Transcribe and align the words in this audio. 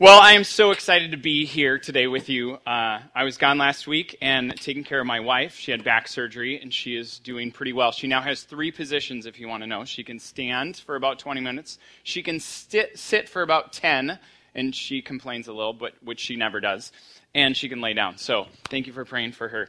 Well, 0.00 0.18
I 0.18 0.32
am 0.32 0.42
so 0.42 0.72
excited 0.72 1.12
to 1.12 1.16
be 1.16 1.44
here 1.44 1.78
today 1.78 2.08
with 2.08 2.28
you. 2.28 2.54
Uh, 2.66 2.98
I 3.14 3.22
was 3.22 3.36
gone 3.36 3.58
last 3.58 3.86
week 3.86 4.18
and 4.20 4.52
taking 4.60 4.82
care 4.82 4.98
of 4.98 5.06
my 5.06 5.20
wife. 5.20 5.54
She 5.54 5.70
had 5.70 5.84
back 5.84 6.08
surgery 6.08 6.60
and 6.60 6.74
she 6.74 6.96
is 6.96 7.20
doing 7.20 7.52
pretty 7.52 7.72
well. 7.72 7.92
She 7.92 8.08
now 8.08 8.20
has 8.20 8.42
three 8.42 8.72
positions, 8.72 9.24
if 9.24 9.38
you 9.38 9.46
want 9.46 9.62
to 9.62 9.68
know. 9.68 9.84
She 9.84 10.02
can 10.02 10.18
stand 10.18 10.78
for 10.78 10.96
about 10.96 11.20
20 11.20 11.40
minutes, 11.40 11.78
she 12.02 12.24
can 12.24 12.40
sit, 12.40 12.98
sit 12.98 13.28
for 13.28 13.42
about 13.42 13.72
10, 13.72 14.18
and 14.56 14.74
she 14.74 15.00
complains 15.00 15.46
a 15.46 15.52
little, 15.52 15.72
but 15.72 15.92
which 16.02 16.18
she 16.18 16.34
never 16.34 16.58
does, 16.58 16.90
and 17.32 17.56
she 17.56 17.68
can 17.68 17.80
lay 17.80 17.92
down. 17.92 18.18
So, 18.18 18.46
thank 18.64 18.88
you 18.88 18.92
for 18.92 19.04
praying 19.04 19.30
for 19.30 19.46
her. 19.46 19.68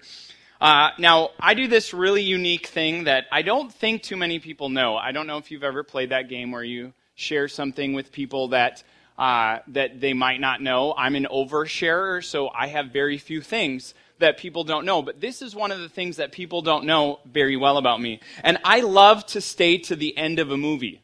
Uh, 0.59 0.89
now, 0.97 1.29
I 1.39 1.53
do 1.53 1.67
this 1.67 1.93
really 1.93 2.23
unique 2.23 2.65
thing 2.65 3.03
that 3.03 3.25
I 3.31 3.43
don't 3.43 3.71
think 3.71 4.01
too 4.01 4.17
many 4.17 4.39
people 4.39 4.69
know. 4.69 4.97
I 4.97 5.11
don't 5.11 5.27
know 5.27 5.37
if 5.37 5.51
you've 5.51 5.63
ever 5.63 5.83
played 5.83 6.09
that 6.09 6.29
game 6.29 6.51
where 6.51 6.63
you 6.63 6.93
share 7.13 7.47
something 7.47 7.93
with 7.93 8.11
people 8.11 8.47
that 8.47 8.83
uh, 9.17 9.59
that 9.67 10.01
they 10.01 10.13
might 10.13 10.39
not 10.39 10.61
know. 10.61 10.93
I'm 10.97 11.15
an 11.15 11.27
oversharer, 11.31 12.23
so 12.23 12.49
I 12.49 12.67
have 12.67 12.87
very 12.87 13.17
few 13.17 13.41
things 13.41 13.93
that 14.19 14.37
people 14.37 14.63
don't 14.63 14.85
know. 14.85 15.01
But 15.01 15.21
this 15.21 15.41
is 15.41 15.55
one 15.55 15.71
of 15.71 15.79
the 15.79 15.89
things 15.89 16.17
that 16.17 16.31
people 16.31 16.61
don't 16.61 16.85
know 16.85 17.19
very 17.25 17.57
well 17.57 17.77
about 17.77 18.01
me. 18.01 18.19
And 18.43 18.57
I 18.63 18.81
love 18.81 19.25
to 19.27 19.41
stay 19.41 19.77
to 19.79 19.95
the 19.95 20.17
end 20.17 20.39
of 20.39 20.51
a 20.51 20.57
movie. 20.57 21.01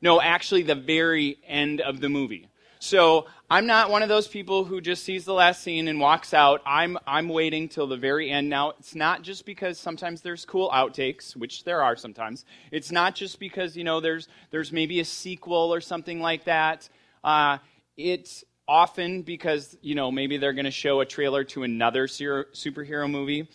No, 0.00 0.20
actually, 0.20 0.62
the 0.62 0.74
very 0.74 1.38
end 1.46 1.80
of 1.80 2.00
the 2.00 2.08
movie. 2.08 2.48
So 2.78 3.26
I'm 3.48 3.66
not 3.66 3.90
one 3.90 4.02
of 4.02 4.08
those 4.08 4.26
people 4.26 4.64
who 4.64 4.80
just 4.80 5.04
sees 5.04 5.24
the 5.24 5.32
last 5.32 5.62
scene 5.62 5.86
and 5.86 6.00
walks 6.00 6.34
out. 6.34 6.62
I'm, 6.66 6.98
I'm 7.06 7.28
waiting 7.28 7.68
till 7.68 7.86
the 7.86 7.96
very 7.96 8.28
end. 8.28 8.48
Now, 8.48 8.70
it's 8.70 8.96
not 8.96 9.22
just 9.22 9.46
because 9.46 9.78
sometimes 9.78 10.20
there's 10.20 10.44
cool 10.44 10.68
outtakes, 10.70 11.36
which 11.36 11.62
there 11.62 11.80
are 11.80 11.94
sometimes. 11.94 12.44
It's 12.72 12.90
not 12.90 13.14
just 13.14 13.38
because, 13.38 13.76
you 13.76 13.84
know, 13.84 14.00
there's, 14.00 14.26
there's 14.50 14.72
maybe 14.72 14.98
a 14.98 15.04
sequel 15.04 15.72
or 15.72 15.80
something 15.80 16.20
like 16.20 16.42
that. 16.46 16.88
Uh, 17.22 17.58
it's 17.96 18.42
often 18.66 19.22
because, 19.22 19.76
you 19.80 19.94
know, 19.94 20.10
maybe 20.10 20.38
they're 20.38 20.52
going 20.52 20.64
to 20.64 20.72
show 20.72 20.98
a 20.98 21.06
trailer 21.06 21.44
to 21.44 21.62
another 21.62 22.08
superhero 22.08 23.08
movie. 23.08 23.48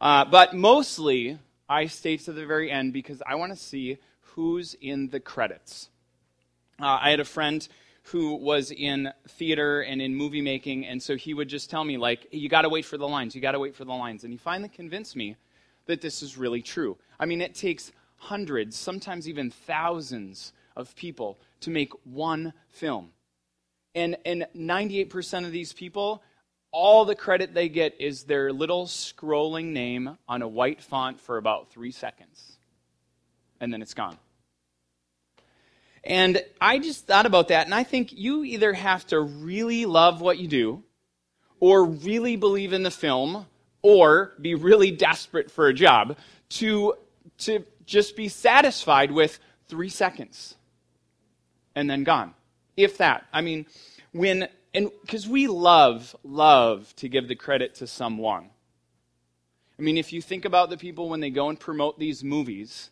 Uh, 0.00 0.24
but 0.24 0.54
mostly, 0.54 1.36
I 1.68 1.86
stay 1.86 2.16
to 2.16 2.32
the 2.32 2.46
very 2.46 2.70
end 2.70 2.92
because 2.92 3.20
I 3.26 3.34
want 3.34 3.50
to 3.52 3.58
see 3.58 3.98
who's 4.20 4.74
in 4.74 5.08
the 5.08 5.18
credits. 5.18 5.88
Uh, 6.80 6.98
I 7.02 7.10
had 7.10 7.18
a 7.18 7.24
friend 7.24 7.66
who 8.04 8.34
was 8.34 8.70
in 8.70 9.12
theater 9.28 9.82
and 9.82 10.02
in 10.02 10.14
movie 10.14 10.42
making, 10.42 10.86
and 10.86 11.02
so 11.02 11.16
he 11.16 11.34
would 11.34 11.48
just 11.48 11.70
tell 11.70 11.84
me, 11.84 11.96
like, 11.96 12.26
you 12.32 12.48
got 12.48 12.62
to 12.62 12.68
wait 12.68 12.84
for 12.84 12.96
the 12.98 13.06
lines, 13.06 13.34
you 13.34 13.40
got 13.40 13.52
to 13.52 13.58
wait 13.58 13.74
for 13.74 13.84
the 13.84 13.92
lines. 13.92 14.24
And 14.24 14.32
he 14.32 14.38
finally 14.38 14.68
convinced 14.68 15.14
me 15.14 15.36
that 15.86 16.00
this 16.00 16.22
is 16.22 16.36
really 16.36 16.62
true. 16.62 16.96
I 17.18 17.26
mean, 17.26 17.40
it 17.40 17.54
takes 17.54 17.92
hundreds, 18.16 18.76
sometimes 18.76 19.28
even 19.28 19.50
thousands 19.50 20.52
of 20.76 20.94
people 20.96 21.38
to 21.60 21.70
make 21.70 21.92
one 22.04 22.52
film. 22.70 23.10
And, 23.94 24.16
and 24.24 24.46
98% 24.56 25.44
of 25.44 25.52
these 25.52 25.72
people, 25.72 26.22
all 26.70 27.04
the 27.04 27.14
credit 27.14 27.52
they 27.54 27.68
get 27.68 28.00
is 28.00 28.24
their 28.24 28.52
little 28.52 28.86
scrolling 28.86 29.66
name 29.66 30.16
on 30.28 30.42
a 30.42 30.48
white 30.48 30.82
font 30.82 31.20
for 31.20 31.36
about 31.36 31.70
three 31.70 31.90
seconds. 31.90 32.56
And 33.60 33.72
then 33.72 33.82
it's 33.82 33.94
gone. 33.94 34.18
And 36.04 36.42
I 36.60 36.78
just 36.78 37.06
thought 37.06 37.26
about 37.26 37.48
that, 37.48 37.66
and 37.66 37.74
I 37.74 37.84
think 37.84 38.12
you 38.12 38.42
either 38.42 38.72
have 38.72 39.06
to 39.08 39.20
really 39.20 39.86
love 39.86 40.20
what 40.20 40.38
you 40.38 40.48
do, 40.48 40.82
or 41.60 41.84
really 41.84 42.34
believe 42.34 42.72
in 42.72 42.82
the 42.82 42.90
film, 42.90 43.46
or 43.82 44.32
be 44.40 44.54
really 44.54 44.90
desperate 44.90 45.50
for 45.50 45.68
a 45.68 45.74
job 45.74 46.16
to, 46.48 46.94
to 47.38 47.64
just 47.86 48.16
be 48.16 48.28
satisfied 48.28 49.12
with 49.12 49.38
three 49.68 49.88
seconds 49.88 50.56
and 51.74 51.88
then 51.88 52.04
gone. 52.04 52.34
If 52.76 52.98
that. 52.98 53.26
I 53.32 53.42
mean, 53.42 53.66
when, 54.12 54.48
and 54.74 54.90
because 55.02 55.28
we 55.28 55.46
love, 55.46 56.16
love 56.24 56.94
to 56.96 57.08
give 57.08 57.28
the 57.28 57.36
credit 57.36 57.76
to 57.76 57.86
someone. 57.86 58.50
I 59.78 59.82
mean, 59.82 59.98
if 59.98 60.12
you 60.12 60.22
think 60.22 60.44
about 60.44 60.70
the 60.70 60.76
people 60.76 61.08
when 61.08 61.20
they 61.20 61.30
go 61.30 61.48
and 61.48 61.58
promote 61.58 61.98
these 61.98 62.22
movies, 62.22 62.90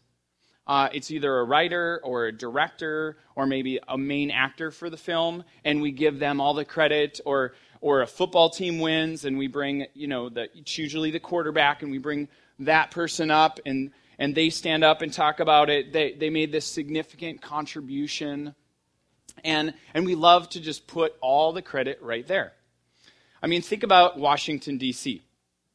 uh, 0.70 0.88
it's 0.92 1.10
either 1.10 1.38
a 1.38 1.42
writer 1.42 2.00
or 2.04 2.26
a 2.26 2.32
director 2.32 3.16
or 3.34 3.44
maybe 3.44 3.80
a 3.88 3.98
main 3.98 4.30
actor 4.30 4.70
for 4.70 4.88
the 4.88 4.96
film, 4.96 5.42
and 5.64 5.82
we 5.82 5.90
give 5.90 6.20
them 6.20 6.40
all 6.40 6.54
the 6.54 6.64
credit, 6.64 7.20
or 7.24 7.54
or 7.80 8.02
a 8.02 8.06
football 8.06 8.48
team 8.48 8.78
wins, 8.78 9.24
and 9.24 9.36
we 9.36 9.48
bring 9.48 9.86
you 9.94 10.06
know 10.06 10.28
the 10.28 10.48
it's 10.56 10.78
usually 10.78 11.10
the 11.10 11.18
quarterback, 11.18 11.82
and 11.82 11.90
we 11.90 11.98
bring 11.98 12.28
that 12.60 12.92
person 12.92 13.32
up, 13.32 13.58
and 13.66 13.90
and 14.20 14.32
they 14.32 14.48
stand 14.48 14.84
up 14.84 15.02
and 15.02 15.12
talk 15.12 15.40
about 15.40 15.70
it. 15.70 15.92
They 15.92 16.12
they 16.12 16.30
made 16.30 16.52
this 16.52 16.66
significant 16.66 17.42
contribution, 17.42 18.54
and 19.42 19.74
and 19.92 20.06
we 20.06 20.14
love 20.14 20.50
to 20.50 20.60
just 20.60 20.86
put 20.86 21.14
all 21.20 21.52
the 21.52 21.62
credit 21.62 22.00
right 22.00 22.28
there. 22.28 22.52
I 23.42 23.48
mean, 23.48 23.62
think 23.62 23.82
about 23.82 24.20
Washington 24.20 24.78
D.C. 24.78 25.20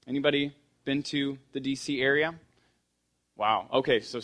Anybody 0.08 0.54
been 0.86 1.04
to 1.04 1.38
the 1.52 1.60
D.C. 1.60 2.02
area? 2.02 2.34
Wow. 3.36 3.68
Okay, 3.74 4.00
so 4.00 4.22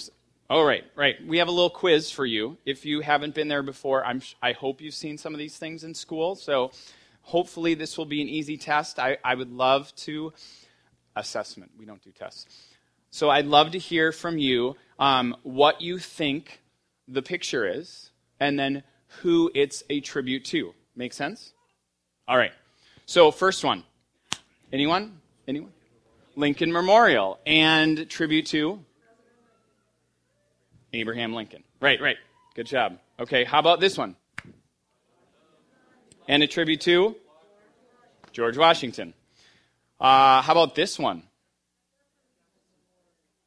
Oh, 0.54 0.66
right, 0.66 0.84
right. 0.98 1.16
We 1.26 1.38
have 1.38 1.48
a 1.48 1.52
little 1.52 1.70
quiz 1.70 2.12
for 2.12 2.26
you. 2.26 2.58
If 2.66 2.86
you 2.86 3.00
haven't 3.00 3.34
been 3.34 3.48
there 3.48 3.64
before, 3.64 4.06
I'm, 4.06 4.22
I 4.42 4.52
hope 4.52 4.82
you've 4.82 4.94
seen 4.94 5.18
some 5.18 5.34
of 5.34 5.40
these 5.40 5.56
things 5.56 5.86
in 5.86 5.94
school. 5.94 6.36
So 6.36 6.72
hopefully 7.22 7.74
this 7.74 7.98
will 7.98 8.06
be 8.06 8.22
an 8.22 8.28
easy 8.28 8.58
test. 8.58 9.00
I, 9.00 9.18
I 9.24 9.34
would 9.34 9.50
love 9.50 9.96
to. 9.96 10.34
Assessment. 11.16 11.72
We 11.80 11.86
don't 11.86 12.02
do 12.04 12.12
tests. 12.12 12.68
So 13.12 13.30
I'd 13.30 13.46
love 13.46 13.72
to 13.72 13.80
hear 13.80 14.12
from 14.12 14.38
you 14.38 14.76
um, 15.00 15.38
what 15.44 15.80
you 15.80 16.00
think 16.00 16.60
the 17.08 17.22
picture 17.22 17.66
is 17.66 18.12
and 18.42 18.60
then 18.60 18.84
who 19.22 19.50
it's 19.56 19.84
a 19.90 20.02
tribute 20.02 20.44
to. 20.48 20.74
Make 20.98 21.14
sense? 21.14 21.54
All 22.28 22.36
right. 22.36 22.52
So, 23.06 23.32
first 23.32 23.64
one. 23.64 23.86
Anyone? 24.74 25.22
Anyone? 25.48 25.72
Lincoln 26.36 26.74
Memorial. 26.74 27.40
And 27.46 28.10
tribute 28.10 28.48
to? 28.48 28.84
Abraham 30.94 31.34
Lincoln. 31.34 31.64
Right, 31.80 32.02
right. 32.02 32.18
Good 32.56 32.68
job. 32.68 33.00
Okay, 33.20 33.44
how 33.44 33.60
about 33.60 33.80
this 33.80 33.98
one? 33.98 34.16
And 36.28 36.44
a 36.44 36.48
tribute 36.48 36.82
to 36.82 37.16
George 38.32 38.58
Washington. 38.58 39.14
Uh, 40.00 40.42
how 40.42 40.52
about 40.52 40.76
this 40.76 41.00
one? 41.00 41.24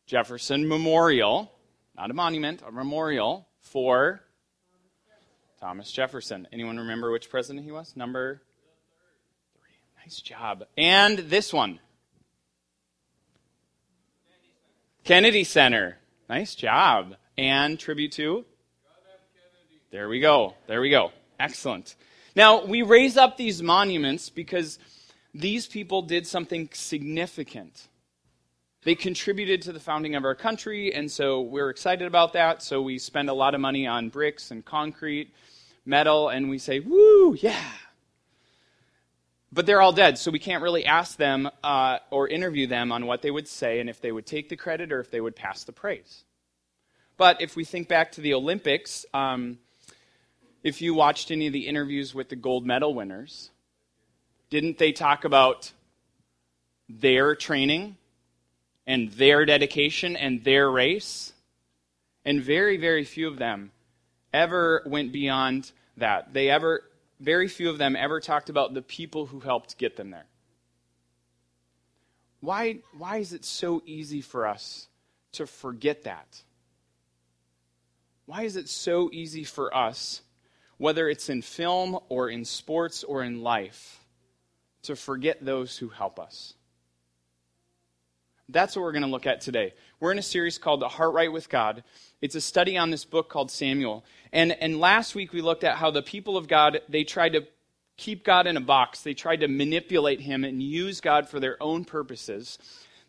Jefferson 0.06 0.68
Memorial, 0.68 1.50
not 1.96 2.10
a 2.10 2.14
monument, 2.14 2.62
a 2.66 2.70
memorial 2.70 3.48
for 3.60 4.20
Thomas 5.60 5.90
Jefferson. 5.90 6.46
Anyone 6.52 6.76
remember 6.78 7.10
which 7.10 7.30
president 7.30 7.64
he 7.64 7.72
was? 7.72 7.96
Number 7.96 8.42
three. 9.54 10.04
Nice 10.04 10.20
job. 10.20 10.64
And 10.76 11.18
this 11.18 11.52
one 11.52 11.80
Kennedy 15.04 15.44
Center. 15.44 15.98
Nice 16.28 16.54
job 16.54 17.16
and 17.36 17.78
tribute 17.78 18.12
to? 18.12 18.44
There 19.90 20.08
we 20.08 20.20
go. 20.20 20.54
There 20.66 20.80
we 20.80 20.90
go. 20.90 21.12
Excellent. 21.38 21.94
Now, 22.36 22.64
we 22.64 22.82
raise 22.82 23.16
up 23.16 23.36
these 23.36 23.62
monuments 23.62 24.28
because 24.28 24.78
these 25.32 25.66
people 25.66 26.02
did 26.02 26.26
something 26.26 26.68
significant. 26.72 27.88
They 28.82 28.94
contributed 28.94 29.62
to 29.62 29.72
the 29.72 29.80
founding 29.80 30.14
of 30.14 30.24
our 30.24 30.34
country, 30.34 30.92
and 30.92 31.10
so 31.10 31.40
we're 31.40 31.70
excited 31.70 32.06
about 32.06 32.32
that. 32.34 32.62
So 32.62 32.82
we 32.82 32.98
spend 32.98 33.30
a 33.30 33.34
lot 33.34 33.54
of 33.54 33.60
money 33.60 33.86
on 33.86 34.08
bricks 34.08 34.50
and 34.50 34.64
concrete, 34.64 35.32
metal, 35.86 36.28
and 36.28 36.50
we 36.50 36.58
say, 36.58 36.80
woo, 36.80 37.34
yeah. 37.40 37.64
But 39.52 39.66
they're 39.66 39.80
all 39.80 39.92
dead, 39.92 40.18
so 40.18 40.30
we 40.30 40.40
can't 40.40 40.62
really 40.62 40.84
ask 40.84 41.16
them 41.16 41.48
uh, 41.62 41.98
or 42.10 42.28
interview 42.28 42.66
them 42.66 42.90
on 42.90 43.06
what 43.06 43.22
they 43.22 43.30
would 43.30 43.46
say 43.46 43.80
and 43.80 43.88
if 43.88 44.00
they 44.00 44.10
would 44.10 44.26
take 44.26 44.48
the 44.48 44.56
credit 44.56 44.92
or 44.92 45.00
if 45.00 45.10
they 45.10 45.20
would 45.20 45.36
pass 45.36 45.62
the 45.64 45.72
praise. 45.72 46.24
But 47.16 47.40
if 47.40 47.56
we 47.56 47.64
think 47.64 47.88
back 47.88 48.12
to 48.12 48.20
the 48.20 48.34
Olympics, 48.34 49.06
um, 49.14 49.58
if 50.62 50.82
you 50.82 50.94
watched 50.94 51.30
any 51.30 51.46
of 51.46 51.52
the 51.52 51.68
interviews 51.68 52.14
with 52.14 52.28
the 52.28 52.36
gold 52.36 52.66
medal 52.66 52.94
winners, 52.94 53.50
didn't 54.50 54.78
they 54.78 54.92
talk 54.92 55.24
about 55.24 55.72
their 56.88 57.34
training 57.34 57.96
and 58.86 59.10
their 59.12 59.44
dedication 59.44 60.16
and 60.16 60.42
their 60.42 60.70
race? 60.70 61.32
And 62.24 62.42
very, 62.42 62.78
very 62.78 63.04
few 63.04 63.28
of 63.28 63.38
them 63.38 63.70
ever 64.32 64.82
went 64.86 65.12
beyond 65.12 65.70
that. 65.98 66.32
They 66.32 66.50
ever, 66.50 66.82
very 67.20 67.48
few 67.48 67.70
of 67.70 67.78
them 67.78 67.94
ever 67.94 68.20
talked 68.20 68.48
about 68.48 68.74
the 68.74 68.82
people 68.82 69.26
who 69.26 69.40
helped 69.40 69.78
get 69.78 69.96
them 69.96 70.10
there. 70.10 70.26
Why, 72.40 72.80
why 72.96 73.18
is 73.18 73.32
it 73.32 73.44
so 73.44 73.82
easy 73.86 74.20
for 74.20 74.46
us 74.46 74.88
to 75.32 75.46
forget 75.46 76.04
that? 76.04 76.42
Why 78.26 78.42
is 78.42 78.56
it 78.56 78.68
so 78.68 79.10
easy 79.12 79.44
for 79.44 79.74
us, 79.76 80.22
whether 80.78 81.08
it's 81.08 81.28
in 81.28 81.42
film 81.42 81.98
or 82.08 82.28
in 82.28 82.44
sports 82.44 83.04
or 83.04 83.22
in 83.22 83.42
life, 83.42 84.00
to 84.82 84.96
forget 84.96 85.44
those 85.44 85.76
who 85.78 85.88
help 85.88 86.18
us? 86.18 86.54
That's 88.48 88.76
what 88.76 88.82
we're 88.82 88.92
going 88.92 89.02
to 89.02 89.08
look 89.08 89.26
at 89.26 89.40
today. 89.40 89.72
We're 90.00 90.12
in 90.12 90.18
a 90.18 90.22
series 90.22 90.58
called 90.58 90.80
The 90.80 90.88
Heart 90.88 91.14
Right 91.14 91.32
with 91.32 91.48
God. 91.48 91.82
It's 92.20 92.34
a 92.34 92.40
study 92.40 92.76
on 92.76 92.90
this 92.90 93.04
book 93.04 93.28
called 93.30 93.50
Samuel. 93.50 94.04
And, 94.32 94.52
and 94.52 94.78
last 94.78 95.14
week 95.14 95.32
we 95.32 95.40
looked 95.40 95.64
at 95.64 95.76
how 95.76 95.90
the 95.90 96.02
people 96.02 96.36
of 96.36 96.46
God, 96.46 96.80
they 96.88 97.04
tried 97.04 97.32
to 97.32 97.46
keep 97.96 98.24
God 98.24 98.46
in 98.46 98.56
a 98.56 98.60
box. 98.60 99.00
They 99.00 99.14
tried 99.14 99.40
to 99.40 99.48
manipulate 99.48 100.20
him 100.20 100.44
and 100.44 100.62
use 100.62 101.00
God 101.00 101.28
for 101.28 101.40
their 101.40 101.62
own 101.62 101.84
purposes. 101.84 102.58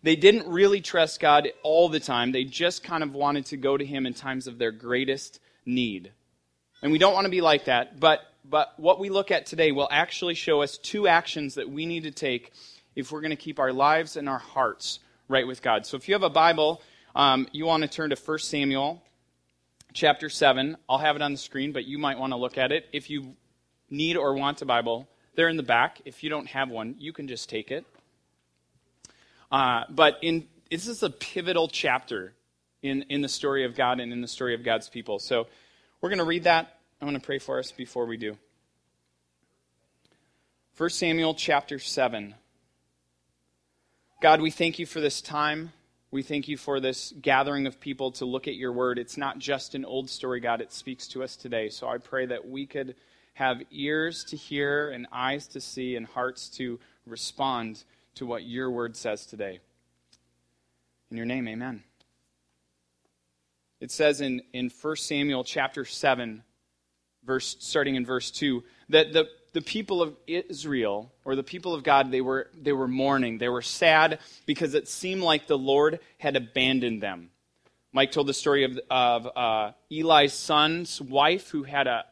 They 0.05 0.15
didn't 0.15 0.47
really 0.47 0.81
trust 0.81 1.19
God 1.19 1.49
all 1.63 1.89
the 1.89 1.99
time. 1.99 2.31
They 2.31 2.43
just 2.43 2.83
kind 2.83 3.01
of 3.01 3.15
wanted 3.15 3.47
to 3.47 3.57
go 3.57 3.75
to 3.75 3.83
him 3.83 4.05
in 4.05 4.13
times 4.13 4.45
of 4.45 4.59
their 4.59 4.71
greatest 4.71 5.39
need. 5.65 6.11
And 6.83 6.91
we 6.91 6.99
don't 6.99 7.15
want 7.15 7.25
to 7.25 7.31
be 7.31 7.41
like 7.41 7.65
that, 7.65 7.99
but 7.99 8.19
but 8.47 8.73
what 8.77 8.99
we 8.99 9.09
look 9.09 9.31
at 9.31 9.47
today 9.47 9.71
will 9.71 9.87
actually 9.89 10.35
show 10.35 10.61
us 10.61 10.77
two 10.77 11.07
actions 11.07 11.55
that 11.55 11.71
we 11.71 11.87
need 11.87 12.03
to 12.03 12.11
take 12.11 12.53
if 12.95 13.11
we're 13.11 13.21
going 13.21 13.31
to 13.31 13.35
keep 13.35 13.57
our 13.57 13.73
lives 13.73 14.15
and 14.15 14.29
our 14.29 14.37
hearts 14.37 14.99
right 15.27 15.47
with 15.47 15.63
God. 15.63 15.87
So 15.87 15.97
if 15.97 16.07
you 16.07 16.13
have 16.13 16.21
a 16.21 16.29
Bible, 16.29 16.83
um, 17.15 17.47
you 17.51 17.65
want 17.65 17.81
to 17.81 17.89
turn 17.89 18.11
to 18.11 18.15
1 18.15 18.37
Samuel 18.37 19.01
chapter 19.93 20.29
7. 20.29 20.77
I'll 20.87 20.99
have 20.99 21.15
it 21.15 21.23
on 21.23 21.31
the 21.31 21.39
screen, 21.39 21.71
but 21.71 21.85
you 21.85 21.97
might 21.97 22.19
want 22.19 22.31
to 22.33 22.37
look 22.37 22.59
at 22.59 22.71
it. 22.71 22.85
If 22.93 23.09
you 23.09 23.35
need 23.89 24.17
or 24.17 24.35
want 24.35 24.61
a 24.61 24.65
Bible, 24.65 25.07
they're 25.33 25.49
in 25.49 25.57
the 25.57 25.63
back. 25.63 25.99
If 26.05 26.23
you 26.23 26.29
don't 26.29 26.45
have 26.49 26.69
one, 26.69 26.93
you 26.99 27.11
can 27.11 27.27
just 27.27 27.49
take 27.49 27.71
it. 27.71 27.87
Uh, 29.55 29.85
but 29.89 30.19
in, 30.21 30.45
this 30.69 30.85
is 30.85 31.01
a 31.01 31.09
pivotal 31.09 31.69
chapter 31.69 32.33
in, 32.81 33.03
in 33.03 33.21
the 33.21 33.29
story 33.29 33.63
of 33.63 33.73
God 33.73 34.01
and 34.01 34.11
in 34.11 34.19
the 34.19 34.27
story 34.27 34.53
of 34.53 34.65
God's 34.65 34.89
people. 34.89 35.17
So 35.17 35.47
we're 36.01 36.09
going 36.09 36.19
to 36.19 36.25
read 36.25 36.43
that. 36.43 36.77
I 37.01 37.05
want 37.05 37.15
to 37.15 37.25
pray 37.25 37.39
for 37.39 37.57
us 37.57 37.71
before 37.71 38.05
we 38.05 38.17
do. 38.17 38.35
1 40.75 40.89
Samuel 40.89 41.35
chapter 41.35 41.79
7. 41.79 42.35
God, 44.21 44.41
we 44.41 44.51
thank 44.51 44.77
you 44.77 44.85
for 44.85 44.99
this 44.99 45.21
time. 45.21 45.71
We 46.11 46.21
thank 46.21 46.49
you 46.49 46.57
for 46.57 46.81
this 46.81 47.13
gathering 47.21 47.65
of 47.65 47.79
people 47.79 48.11
to 48.11 48.25
look 48.25 48.49
at 48.49 48.55
your 48.55 48.73
word. 48.73 48.99
It's 48.99 49.15
not 49.15 49.39
just 49.39 49.73
an 49.73 49.85
old 49.85 50.09
story, 50.09 50.41
God, 50.41 50.59
it 50.59 50.73
speaks 50.73 51.07
to 51.07 51.23
us 51.23 51.37
today. 51.37 51.69
So 51.69 51.87
I 51.87 51.97
pray 51.97 52.25
that 52.25 52.45
we 52.45 52.65
could 52.65 52.95
have 53.35 53.61
ears 53.71 54.25
to 54.25 54.35
hear 54.35 54.89
and 54.89 55.07
eyes 55.13 55.47
to 55.47 55.61
see 55.61 55.95
and 55.95 56.05
hearts 56.05 56.49
to 56.57 56.77
respond 57.07 57.85
to 58.15 58.25
what 58.25 58.43
your 58.43 58.69
word 58.71 58.95
says 58.95 59.25
today. 59.25 59.59
In 61.11 61.17
your 61.17 61.25
name, 61.25 61.47
amen. 61.47 61.83
It 63.79 63.91
says 63.91 64.21
in, 64.21 64.41
in 64.53 64.69
1 64.69 64.95
Samuel 64.95 65.43
chapter 65.43 65.85
7, 65.85 66.43
verse, 67.23 67.55
starting 67.59 67.95
in 67.95 68.05
verse 68.05 68.31
2, 68.31 68.63
that 68.89 69.13
the 69.13 69.27
the 69.55 69.61
people 69.61 70.01
of 70.01 70.17
Israel 70.27 71.13
or 71.23 71.37
the 71.37 71.41
people 71.41 71.73
of 71.73 71.81
God, 71.81 72.11
they 72.11 72.19
were, 72.19 72.49
they 72.61 72.73
were 72.73 72.89
mourning. 72.89 73.37
They 73.37 73.47
were 73.47 73.61
sad 73.61 74.19
because 74.45 74.73
it 74.73 74.89
seemed 74.89 75.21
like 75.21 75.47
the 75.47 75.57
Lord 75.57 76.01
had 76.17 76.35
abandoned 76.35 77.01
them. 77.01 77.29
Mike 77.93 78.11
told 78.11 78.27
the 78.27 78.33
story 78.33 78.65
of, 78.65 78.77
of 78.91 79.29
uh, 79.33 79.71
Eli's 79.89 80.33
son's 80.33 80.99
wife 80.99 81.49
who 81.51 81.63
had 81.63 81.87
a 81.87 82.03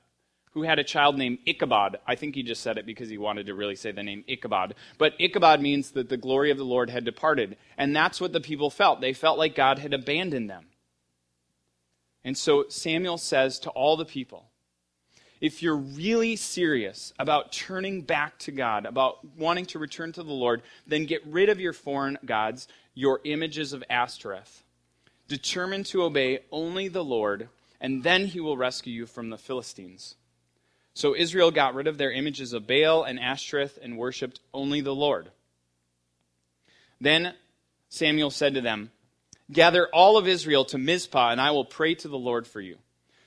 who 0.54 0.64
had 0.64 0.80
a 0.80 0.84
child 0.84 1.18
named 1.18 1.40
Ichabod. 1.48 2.00
I 2.06 2.16
think 2.16 2.36
he 2.36 2.44
just 2.44 2.62
said 2.62 2.78
it 2.78 2.86
because 2.86 3.10
he 3.10 3.18
wanted 3.18 3.48
to 3.48 3.56
really 3.56 3.76
say 3.76 3.92
the 3.92 4.04
name 4.04 4.24
Ichabod. 4.28 4.76
But 4.98 5.14
Ichabod 5.20 5.62
means 5.62 5.92
that 5.92 6.10
the 6.10 6.18
glory 6.18 6.52
of 6.52 6.58
the 6.58 6.66
Lord 6.66 6.90
had 6.90 7.06
departed. 7.06 7.58
And 7.78 7.96
that's 7.96 8.22
what 8.22 8.34
the 8.34 8.40
people 8.40 8.70
felt. 8.70 9.02
They 9.02 9.14
felt 9.14 9.40
like 9.40 9.56
God 9.56 9.80
had 9.80 9.94
abandoned 9.94 10.50
them. 10.50 10.68
And 12.24 12.38
so 12.38 12.66
Samuel 12.70 13.18
says 13.18 13.60
to 13.60 13.70
all 13.72 13.98
the 13.98 14.06
people, 14.06 14.46
if 15.42 15.62
you're 15.62 15.76
really 15.76 16.38
serious 16.38 17.12
about 17.20 17.52
turning 17.52 18.02
back 18.02 18.38
to 18.40 18.52
God, 18.52 18.86
about 18.86 19.18
wanting 19.38 19.66
to 19.68 19.80
return 19.80 20.14
to 20.14 20.24
the 20.24 20.32
Lord, 20.32 20.62
then 20.88 21.06
get 21.06 21.26
rid 21.26 21.50
of 21.50 21.60
your 21.60 21.74
foreign 21.74 22.18
gods, 22.24 22.68
your 22.94 23.20
images 23.26 23.74
of 23.74 23.84
Ashtoreth. 23.90 24.64
Determine 25.28 25.84
to 25.86 26.04
obey 26.04 26.40
only 26.50 26.88
the 26.88 27.04
Lord, 27.04 27.50
and 27.82 28.04
then 28.04 28.28
he 28.28 28.40
will 28.40 28.56
rescue 28.56 28.94
you 28.94 29.06
from 29.06 29.32
the 29.32 29.38
Philistines. 29.38 30.16
So 30.94 31.16
Israel 31.16 31.52
got 31.52 31.74
rid 31.74 31.88
of 31.88 31.98
their 31.98 32.12
images 32.12 32.54
of 32.54 32.68
Baal 32.68 33.04
and 33.04 33.20
Ashtoreth 33.20 33.80
and 33.82 33.98
worshipped 33.98 34.40
only 34.54 34.82
the 34.82 34.96
Lord. 34.96 35.32
Then 37.02 37.34
Samuel 37.90 38.30
said 38.30 38.54
to 38.54 38.62
them, 38.62 38.92
Gather 39.52 39.88
all 39.88 40.18
of 40.18 40.28
Israel 40.28 40.66
to 40.66 40.78
Mizpah, 40.78 41.32
and 41.32 41.42
I 41.42 41.52
will 41.52 41.66
pray 41.66 41.96
to 41.96 42.08
the 42.08 42.18
Lord 42.18 42.48
for 42.48 42.62
you. 42.62 42.78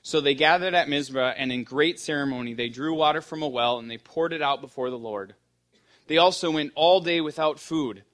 So 0.02 0.20
they 0.20 0.34
gathered 0.34 0.74
at 0.74 0.88
Mizpah, 0.88 1.34
and 1.36 1.52
in 1.52 1.64
great 1.64 1.98
ceremony 1.98 2.54
they 2.54 2.68
drew 2.68 2.94
water 2.94 3.20
from 3.20 3.42
a 3.42 3.48
well, 3.48 3.78
and 3.78 3.90
they 3.90 3.98
poured 3.98 4.32
it 4.32 4.40
out 4.40 4.60
before 4.60 4.88
the 4.88 4.98
Lord. 4.98 5.34
They 6.06 6.16
also 6.16 6.50
went 6.52 6.72
all 6.74 7.00
day 7.00 7.20
without 7.20 7.58
food, 7.58 8.04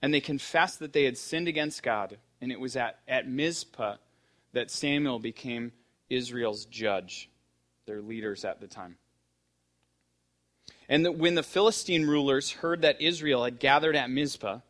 and 0.00 0.12
they 0.12 0.20
confessed 0.20 0.78
that 0.78 0.92
they 0.92 1.04
had 1.04 1.18
sinned 1.18 1.48
against 1.48 1.82
God. 1.82 2.18
And 2.40 2.50
it 2.50 2.60
was 2.60 2.76
at, 2.76 2.98
at 3.06 3.28
Mizpah 3.28 3.96
that 4.52 4.70
Samuel 4.70 5.18
became 5.18 5.72
Israel's 6.08 6.64
judge, 6.64 7.28
their 7.86 8.02
leaders 8.02 8.44
at 8.44 8.60
the 8.60 8.66
time. 8.66 8.96
And 10.88 11.04
that 11.04 11.16
when 11.16 11.36
the 11.36 11.42
Philistine 11.42 12.06
rulers 12.06 12.50
heard 12.50 12.82
that 12.82 13.00
Israel 13.00 13.44
had 13.44 13.60
gathered 13.60 13.96
at 13.96 14.10
Mizpah, 14.10 14.60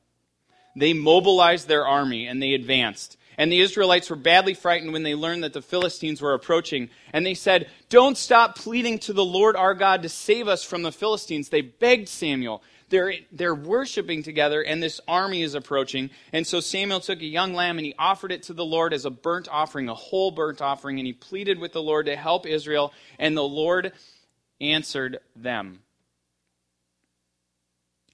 they 0.76 0.92
mobilized 0.92 1.66
their 1.66 1.86
army 1.86 2.26
and 2.26 2.42
they 2.42 2.52
advanced. 2.52 3.16
And 3.38 3.50
the 3.50 3.60
Israelites 3.60 4.08
were 4.08 4.16
badly 4.16 4.54
frightened 4.54 4.92
when 4.92 5.02
they 5.02 5.14
learned 5.14 5.44
that 5.44 5.52
the 5.52 5.62
Philistines 5.62 6.20
were 6.20 6.34
approaching. 6.34 6.88
And 7.12 7.24
they 7.24 7.34
said, 7.34 7.70
Don't 7.88 8.16
stop 8.16 8.56
pleading 8.56 8.98
to 9.00 9.12
the 9.12 9.24
Lord 9.24 9.56
our 9.56 9.74
God 9.74 10.02
to 10.02 10.08
save 10.08 10.48
us 10.48 10.64
from 10.64 10.82
the 10.82 10.92
Philistines. 10.92 11.48
They 11.48 11.60
begged 11.60 12.08
Samuel. 12.08 12.62
They're, 12.88 13.14
they're 13.32 13.54
worshiping 13.54 14.22
together, 14.22 14.62
and 14.62 14.80
this 14.80 15.00
army 15.08 15.42
is 15.42 15.54
approaching. 15.54 16.10
And 16.32 16.46
so 16.46 16.60
Samuel 16.60 17.00
took 17.00 17.20
a 17.20 17.26
young 17.26 17.52
lamb 17.52 17.78
and 17.78 17.86
he 17.86 17.94
offered 17.98 18.30
it 18.30 18.44
to 18.44 18.52
the 18.52 18.64
Lord 18.64 18.92
as 18.92 19.04
a 19.04 19.10
burnt 19.10 19.48
offering, 19.50 19.88
a 19.88 19.94
whole 19.94 20.30
burnt 20.30 20.62
offering. 20.62 20.98
And 20.98 21.06
he 21.06 21.12
pleaded 21.12 21.58
with 21.58 21.72
the 21.72 21.82
Lord 21.82 22.06
to 22.06 22.14
help 22.14 22.46
Israel. 22.46 22.92
And 23.18 23.36
the 23.36 23.42
Lord 23.42 23.92
answered 24.60 25.18
them. 25.34 25.80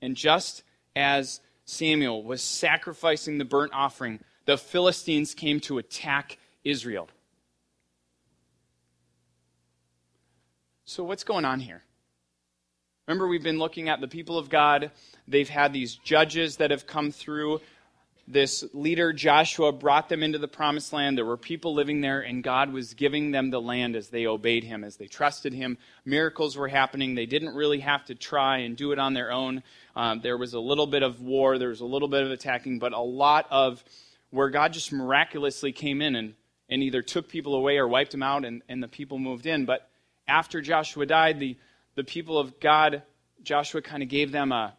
And 0.00 0.16
just 0.16 0.62
as 0.96 1.40
Samuel 1.66 2.22
was 2.22 2.42
sacrificing 2.42 3.38
the 3.38 3.44
burnt 3.44 3.72
offering, 3.74 4.20
the 4.46 4.58
Philistines 4.58 5.34
came 5.34 5.60
to 5.60 5.78
attack 5.78 6.38
Israel. 6.64 7.08
So, 10.84 11.04
what's 11.04 11.24
going 11.24 11.44
on 11.44 11.60
here? 11.60 11.84
Remember, 13.12 13.28
we've 13.28 13.42
been 13.42 13.58
looking 13.58 13.90
at 13.90 14.00
the 14.00 14.08
people 14.08 14.38
of 14.38 14.48
God. 14.48 14.90
They've 15.28 15.46
had 15.46 15.74
these 15.74 15.96
judges 15.96 16.56
that 16.56 16.70
have 16.70 16.86
come 16.86 17.10
through. 17.10 17.60
This 18.26 18.64
leader, 18.72 19.12
Joshua, 19.12 19.70
brought 19.70 20.08
them 20.08 20.22
into 20.22 20.38
the 20.38 20.48
promised 20.48 20.94
land. 20.94 21.18
There 21.18 21.26
were 21.26 21.36
people 21.36 21.74
living 21.74 22.00
there, 22.00 22.20
and 22.20 22.42
God 22.42 22.72
was 22.72 22.94
giving 22.94 23.30
them 23.30 23.50
the 23.50 23.60
land 23.60 23.96
as 23.96 24.08
they 24.08 24.26
obeyed 24.26 24.64
Him, 24.64 24.82
as 24.82 24.96
they 24.96 25.08
trusted 25.08 25.52
Him. 25.52 25.76
Miracles 26.06 26.56
were 26.56 26.68
happening. 26.68 27.14
They 27.14 27.26
didn't 27.26 27.54
really 27.54 27.80
have 27.80 28.02
to 28.06 28.14
try 28.14 28.60
and 28.60 28.78
do 28.78 28.92
it 28.92 28.98
on 28.98 29.12
their 29.12 29.30
own. 29.30 29.62
Um, 29.94 30.22
there 30.22 30.38
was 30.38 30.54
a 30.54 30.60
little 30.60 30.86
bit 30.86 31.02
of 31.02 31.20
war, 31.20 31.58
there 31.58 31.68
was 31.68 31.82
a 31.82 31.84
little 31.84 32.08
bit 32.08 32.22
of 32.22 32.30
attacking, 32.30 32.78
but 32.78 32.94
a 32.94 32.98
lot 32.98 33.46
of 33.50 33.84
where 34.30 34.48
God 34.48 34.72
just 34.72 34.90
miraculously 34.90 35.72
came 35.72 36.00
in 36.00 36.16
and, 36.16 36.32
and 36.70 36.82
either 36.82 37.02
took 37.02 37.28
people 37.28 37.56
away 37.56 37.76
or 37.76 37.86
wiped 37.86 38.12
them 38.12 38.22
out 38.22 38.46
and, 38.46 38.62
and 38.70 38.82
the 38.82 38.88
people 38.88 39.18
moved 39.18 39.44
in. 39.44 39.66
But 39.66 39.86
after 40.26 40.62
Joshua 40.62 41.04
died, 41.04 41.40
the, 41.40 41.58
the 41.94 42.04
people 42.04 42.38
of 42.38 42.58
God, 42.58 43.02
Joshua 43.42 43.82
kind 43.82 44.02
of 44.02 44.08
gave 44.08 44.32
them 44.32 44.52
a, 44.52 44.74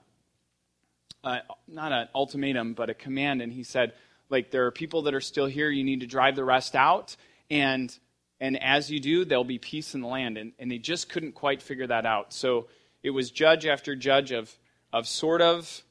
a, 1.23 1.39
not 1.67 1.91
an 1.91 2.07
ultimatum, 2.13 2.73
but 2.73 2.89
a 2.89 2.93
command. 2.93 3.41
And 3.41 3.51
he 3.51 3.63
said, 3.63 3.93
like, 4.29 4.51
there 4.51 4.65
are 4.65 4.71
people 4.71 5.03
that 5.03 5.13
are 5.13 5.21
still 5.21 5.45
here. 5.45 5.69
You 5.69 5.83
need 5.83 5.99
to 5.99 6.07
drive 6.07 6.35
the 6.35 6.43
rest 6.43 6.75
out. 6.75 7.15
And, 7.49 7.95
and 8.39 8.61
as 8.61 8.89
you 8.89 8.99
do, 8.99 9.25
there'll 9.25 9.43
be 9.43 9.59
peace 9.59 9.95
in 9.95 10.01
the 10.01 10.07
land. 10.07 10.37
And, 10.37 10.53
and 10.59 10.71
they 10.71 10.79
just 10.79 11.09
couldn't 11.09 11.33
quite 11.33 11.61
figure 11.61 11.87
that 11.87 12.05
out. 12.05 12.33
So 12.33 12.67
it 13.03 13.11
was 13.11 13.31
judge 13.31 13.65
after 13.65 13.95
judge 13.95 14.31
of, 14.31 14.57
of 14.91 15.07
sort 15.07 15.41
of 15.41 15.83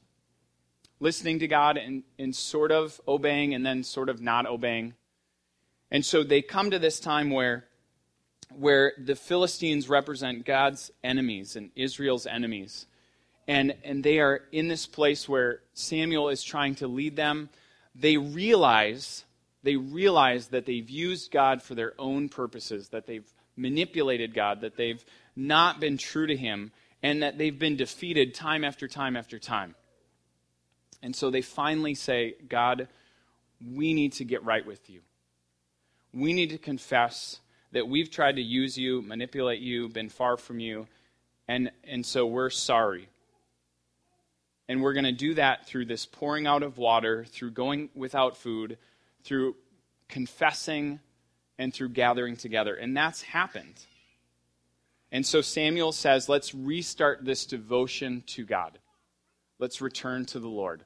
listening 0.99 1.39
to 1.39 1.47
God 1.47 1.77
and, 1.77 2.03
and 2.17 2.35
sort 2.35 2.71
of 2.71 2.99
obeying 3.07 3.53
and 3.53 3.65
then 3.65 3.83
sort 3.83 4.09
of 4.09 4.21
not 4.21 4.45
obeying. 4.45 4.93
And 5.91 6.03
so 6.03 6.23
they 6.23 6.41
come 6.41 6.71
to 6.71 6.79
this 6.79 6.99
time 6.99 7.29
where, 7.29 7.65
where 8.57 8.93
the 8.97 9.15
Philistines 9.15 9.89
represent 9.89 10.45
God's 10.45 10.91
enemies 11.03 11.55
and 11.55 11.71
Israel's 11.75 12.25
enemies. 12.25 12.85
And, 13.47 13.75
and 13.83 14.03
they 14.03 14.19
are 14.19 14.41
in 14.51 14.67
this 14.67 14.85
place 14.85 15.27
where 15.27 15.59
Samuel 15.73 16.29
is 16.29 16.43
trying 16.43 16.75
to 16.75 16.87
lead 16.87 17.15
them. 17.15 17.49
They 17.95 18.17
realize, 18.17 19.25
they 19.63 19.75
realize 19.75 20.47
that 20.47 20.65
they've 20.65 20.89
used 20.89 21.31
God 21.31 21.61
for 21.61 21.75
their 21.75 21.93
own 21.99 22.29
purposes, 22.29 22.89
that 22.89 23.05
they've 23.05 23.29
manipulated 23.55 24.33
God, 24.33 24.61
that 24.61 24.77
they've 24.77 25.03
not 25.35 25.79
been 25.79 25.97
true 25.97 26.27
to 26.27 26.35
Him, 26.35 26.71
and 27.01 27.21
that 27.21 27.37
they've 27.37 27.57
been 27.57 27.75
defeated 27.75 28.33
time 28.33 28.63
after 28.63 28.87
time 28.87 29.17
after 29.17 29.37
time. 29.37 29.75
And 31.01 31.13
so 31.13 31.29
they 31.29 31.41
finally 31.41 31.95
say, 31.95 32.35
God, 32.47 32.87
we 33.73 33.93
need 33.93 34.13
to 34.13 34.23
get 34.23 34.43
right 34.45 34.65
with 34.65 34.89
you. 34.89 35.01
We 36.13 36.31
need 36.31 36.51
to 36.51 36.57
confess 36.57 37.39
that 37.73 37.87
we've 37.87 38.09
tried 38.09 38.37
to 38.37 38.41
use 38.41 38.77
you, 38.77 39.01
manipulate 39.01 39.59
you, 39.59 39.89
been 39.89 40.09
far 40.09 40.37
from 40.37 40.59
you, 40.59 40.87
and, 41.47 41.71
and 41.83 42.05
so 42.05 42.25
we're 42.25 42.49
sorry. 42.49 43.09
And 44.69 44.81
we're 44.81 44.93
going 44.93 45.03
to 45.03 45.11
do 45.11 45.33
that 45.33 45.67
through 45.67 45.85
this 45.85 46.05
pouring 46.05 46.47
out 46.47 46.63
of 46.63 46.77
water, 46.77 47.25
through 47.25 47.51
going 47.51 47.89
without 47.93 48.37
food, 48.37 48.77
through 49.23 49.55
confessing, 50.07 50.99
and 51.59 51.73
through 51.73 51.89
gathering 51.89 52.37
together. 52.37 52.75
And 52.75 52.95
that's 52.95 53.21
happened. 53.21 53.75
And 55.11 55.25
so 55.25 55.41
Samuel 55.41 55.91
says, 55.91 56.29
let's 56.29 56.55
restart 56.55 57.25
this 57.25 57.45
devotion 57.45 58.23
to 58.27 58.45
God. 58.45 58.79
Let's 59.59 59.81
return 59.81 60.25
to 60.27 60.39
the 60.39 60.47
Lord. 60.47 60.83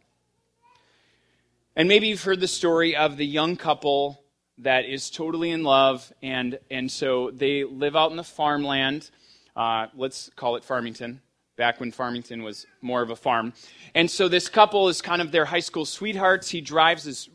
And 1.75 1.87
maybe 1.87 2.07
you've 2.07 2.23
heard 2.23 2.39
the 2.39 2.47
story 2.47 2.95
of 2.95 3.17
the 3.17 3.25
young 3.25 3.55
couple 3.55 4.21
that 4.59 4.85
is 4.85 5.09
totally 5.09 5.51
in 5.51 5.63
love, 5.63 6.11
and, 6.21 6.59
and 6.71 6.91
so 6.91 7.31
they 7.31 7.63
live 7.63 7.95
out 7.95 8.11
in 8.11 8.17
the 8.17 8.23
farmland. 8.23 9.09
Uh, 9.55 9.87
let's 9.95 10.29
call 10.35 10.55
it 10.55 10.63
Farmington, 10.63 11.21
back 11.55 11.79
when 11.79 11.91
Farmington 11.91 12.43
was 12.43 12.65
more 12.81 13.01
of 13.01 13.09
a 13.09 13.15
farm. 13.15 13.53
And 13.95 14.09
so 14.09 14.27
this 14.27 14.49
couple 14.49 14.89
is 14.89 15.01
kind 15.01 15.21
of 15.21 15.31
their 15.31 15.45
high 15.45 15.59
school 15.59 15.85
sweethearts. 15.85 16.49
He 16.49 16.61
drives 16.61 17.03
this 17.03 17.29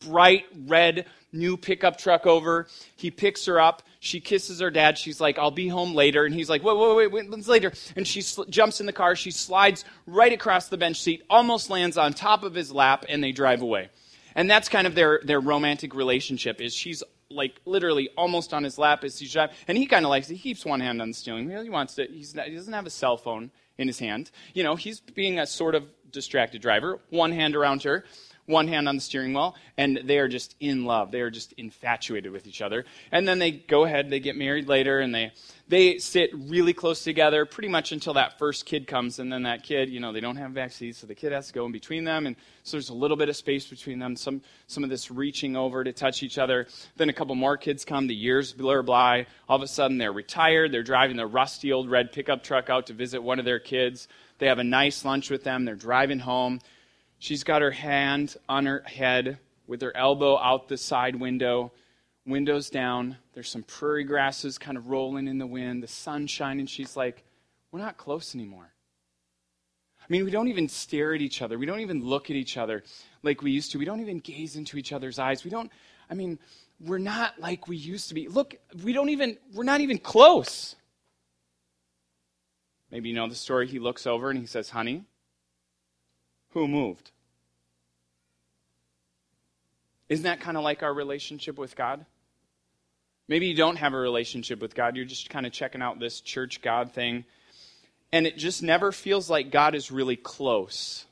bright 0.00 0.46
red 0.66 1.06
new 1.32 1.56
pickup 1.56 1.98
truck 1.98 2.26
over. 2.26 2.66
He 2.96 3.10
picks 3.10 3.46
her 3.46 3.60
up. 3.60 3.82
She 4.00 4.20
kisses 4.20 4.60
her 4.60 4.70
dad. 4.70 4.96
She's 4.96 5.20
like, 5.20 5.38
I'll 5.38 5.50
be 5.50 5.68
home 5.68 5.94
later. 5.94 6.24
And 6.24 6.34
he's 6.34 6.48
like, 6.48 6.62
wait, 6.62 6.76
wait, 6.76 6.96
wait, 6.96 7.12
wait 7.12 7.30
when's 7.30 7.48
later? 7.48 7.72
And 7.96 8.06
she 8.06 8.22
sl- 8.22 8.44
jumps 8.44 8.80
in 8.80 8.86
the 8.86 8.92
car. 8.92 9.16
She 9.16 9.30
slides 9.30 9.84
right 10.06 10.32
across 10.32 10.68
the 10.68 10.76
bench 10.76 11.00
seat, 11.00 11.24
almost 11.28 11.70
lands 11.70 11.98
on 11.98 12.12
top 12.12 12.44
of 12.44 12.54
his 12.54 12.72
lap, 12.72 13.04
and 13.08 13.22
they 13.22 13.32
drive 13.32 13.62
away. 13.62 13.90
And 14.38 14.48
that's 14.48 14.68
kind 14.68 14.86
of 14.86 14.94
their, 14.94 15.20
their 15.24 15.40
romantic 15.40 15.96
relationship 15.96 16.60
is 16.60 16.72
she's 16.72 17.02
like 17.28 17.60
literally 17.64 18.08
almost 18.16 18.54
on 18.54 18.62
his 18.62 18.78
lap 18.78 19.02
as 19.02 19.18
he's 19.18 19.32
driving. 19.32 19.56
And 19.66 19.76
he 19.76 19.84
kind 19.84 20.04
of 20.04 20.10
likes 20.10 20.30
it. 20.30 20.34
He 20.34 20.40
keeps 20.40 20.64
one 20.64 20.78
hand 20.78 21.02
on 21.02 21.08
the 21.08 21.14
steering 21.14 21.48
wheel. 21.48 21.60
He 21.60 21.70
wants 21.70 21.96
to, 21.96 22.06
not, 22.36 22.46
he 22.46 22.54
doesn't 22.54 22.72
have 22.72 22.86
a 22.86 22.90
cell 22.90 23.16
phone 23.16 23.50
in 23.78 23.88
his 23.88 23.98
hand. 23.98 24.30
You 24.54 24.62
know, 24.62 24.76
he's 24.76 25.00
being 25.00 25.40
a 25.40 25.46
sort 25.46 25.74
of 25.74 25.88
distracted 26.12 26.62
driver, 26.62 27.00
one 27.10 27.32
hand 27.32 27.56
around 27.56 27.82
her 27.82 28.04
one 28.48 28.66
hand 28.66 28.88
on 28.88 28.96
the 28.96 29.00
steering 29.00 29.32
wheel, 29.32 29.54
and 29.76 30.00
they 30.04 30.18
are 30.18 30.28
just 30.28 30.56
in 30.58 30.84
love. 30.84 31.10
They 31.10 31.20
are 31.20 31.30
just 31.30 31.52
infatuated 31.52 32.32
with 32.32 32.46
each 32.46 32.62
other. 32.62 32.84
And 33.12 33.28
then 33.28 33.38
they 33.38 33.50
go 33.50 33.84
ahead, 33.84 34.10
they 34.10 34.20
get 34.20 34.36
married 34.36 34.68
later, 34.68 35.00
and 35.00 35.14
they 35.14 35.32
they 35.68 35.98
sit 35.98 36.30
really 36.34 36.72
close 36.72 37.04
together 37.04 37.44
pretty 37.44 37.68
much 37.68 37.92
until 37.92 38.14
that 38.14 38.38
first 38.38 38.64
kid 38.64 38.86
comes, 38.86 39.18
and 39.18 39.30
then 39.30 39.42
that 39.42 39.62
kid, 39.62 39.90
you 39.90 40.00
know, 40.00 40.12
they 40.12 40.20
don't 40.20 40.36
have 40.36 40.52
vaccines, 40.52 40.96
so 40.96 41.06
the 41.06 41.14
kid 41.14 41.30
has 41.30 41.48
to 41.48 41.52
go 41.52 41.66
in 41.66 41.72
between 41.72 42.04
them, 42.04 42.26
and 42.26 42.36
so 42.62 42.78
there's 42.78 42.88
a 42.88 42.94
little 42.94 43.18
bit 43.18 43.28
of 43.28 43.36
space 43.36 43.66
between 43.66 43.98
them, 43.98 44.16
some 44.16 44.40
some 44.66 44.82
of 44.82 44.90
this 44.90 45.10
reaching 45.10 45.56
over 45.56 45.84
to 45.84 45.92
touch 45.92 46.22
each 46.22 46.38
other. 46.38 46.66
Then 46.96 47.10
a 47.10 47.12
couple 47.12 47.34
more 47.34 47.58
kids 47.58 47.84
come, 47.84 48.06
the 48.06 48.14
years 48.14 48.52
blur 48.52 48.82
by. 48.82 49.26
All 49.48 49.56
of 49.56 49.62
a 49.62 49.68
sudden, 49.68 49.98
they're 49.98 50.12
retired. 50.12 50.72
They're 50.72 50.82
driving 50.82 51.16
the 51.16 51.26
rusty 51.26 51.72
old 51.72 51.90
red 51.90 52.12
pickup 52.12 52.42
truck 52.42 52.70
out 52.70 52.86
to 52.86 52.94
visit 52.94 53.22
one 53.22 53.38
of 53.38 53.44
their 53.44 53.58
kids. 53.58 54.08
They 54.38 54.46
have 54.46 54.58
a 54.58 54.64
nice 54.64 55.04
lunch 55.04 55.30
with 55.30 55.44
them. 55.44 55.64
They're 55.64 55.74
driving 55.74 56.20
home. 56.20 56.60
She's 57.18 57.44
got 57.44 57.62
her 57.62 57.70
hand 57.70 58.36
on 58.48 58.66
her 58.66 58.82
head 58.86 59.38
with 59.66 59.82
her 59.82 59.96
elbow 59.96 60.38
out 60.38 60.68
the 60.68 60.76
side 60.76 61.16
window, 61.16 61.72
windows 62.26 62.70
down. 62.70 63.16
There's 63.34 63.48
some 63.48 63.64
prairie 63.64 64.04
grasses 64.04 64.58
kind 64.58 64.76
of 64.76 64.88
rolling 64.88 65.26
in 65.26 65.38
the 65.38 65.46
wind, 65.46 65.82
the 65.82 65.88
sun 65.88 66.26
shining. 66.26 66.66
She's 66.66 66.96
like, 66.96 67.24
We're 67.72 67.80
not 67.80 67.96
close 67.96 68.34
anymore. 68.34 68.72
I 70.00 70.06
mean, 70.08 70.24
we 70.24 70.30
don't 70.30 70.48
even 70.48 70.68
stare 70.68 71.14
at 71.14 71.20
each 71.20 71.42
other. 71.42 71.58
We 71.58 71.66
don't 71.66 71.80
even 71.80 72.02
look 72.02 72.30
at 72.30 72.36
each 72.36 72.56
other 72.56 72.82
like 73.22 73.42
we 73.42 73.50
used 73.50 73.72
to. 73.72 73.78
We 73.78 73.84
don't 73.84 74.00
even 74.00 74.20
gaze 74.20 74.56
into 74.56 74.78
each 74.78 74.92
other's 74.92 75.18
eyes. 75.18 75.44
We 75.44 75.50
don't, 75.50 75.70
I 76.08 76.14
mean, 76.14 76.38
we're 76.80 76.98
not 76.98 77.38
like 77.38 77.68
we 77.68 77.76
used 77.76 78.08
to 78.08 78.14
be. 78.14 78.26
Look, 78.28 78.56
we 78.82 78.94
don't 78.94 79.10
even, 79.10 79.36
we're 79.52 79.64
not 79.64 79.82
even 79.82 79.98
close. 79.98 80.76
Maybe 82.90 83.10
you 83.10 83.14
know 83.14 83.28
the 83.28 83.34
story. 83.34 83.66
He 83.66 83.78
looks 83.78 84.06
over 84.06 84.30
and 84.30 84.38
he 84.38 84.46
says, 84.46 84.70
Honey, 84.70 85.04
who 86.50 86.68
moved. 86.68 87.10
Isn't 90.08 90.24
that 90.24 90.40
kind 90.40 90.56
of 90.56 90.64
like 90.64 90.82
our 90.82 90.92
relationship 90.92 91.58
with 91.58 91.76
God? 91.76 92.04
Maybe 93.28 93.46
you 93.46 93.54
don't 93.54 93.76
have 93.76 93.92
a 93.92 93.98
relationship 93.98 94.60
with 94.60 94.74
God. 94.74 94.96
You're 94.96 95.04
just 95.04 95.28
kind 95.28 95.44
of 95.46 95.52
checking 95.52 95.82
out 95.82 96.00
this 96.00 96.20
church 96.20 96.62
God 96.62 96.92
thing. 96.92 97.24
And 98.10 98.26
it 98.26 98.38
just 98.38 98.62
never 98.62 98.90
feels 98.90 99.28
like 99.28 99.50
God 99.50 99.74
is 99.74 99.90
really 99.90 100.16
close. 100.16 101.04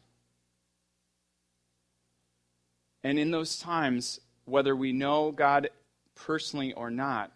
And 3.04 3.18
in 3.18 3.30
those 3.30 3.58
times, 3.58 4.18
whether 4.46 4.74
we 4.74 4.92
know 4.92 5.30
God 5.30 5.68
personally 6.14 6.72
or 6.72 6.90
not, 6.90 7.30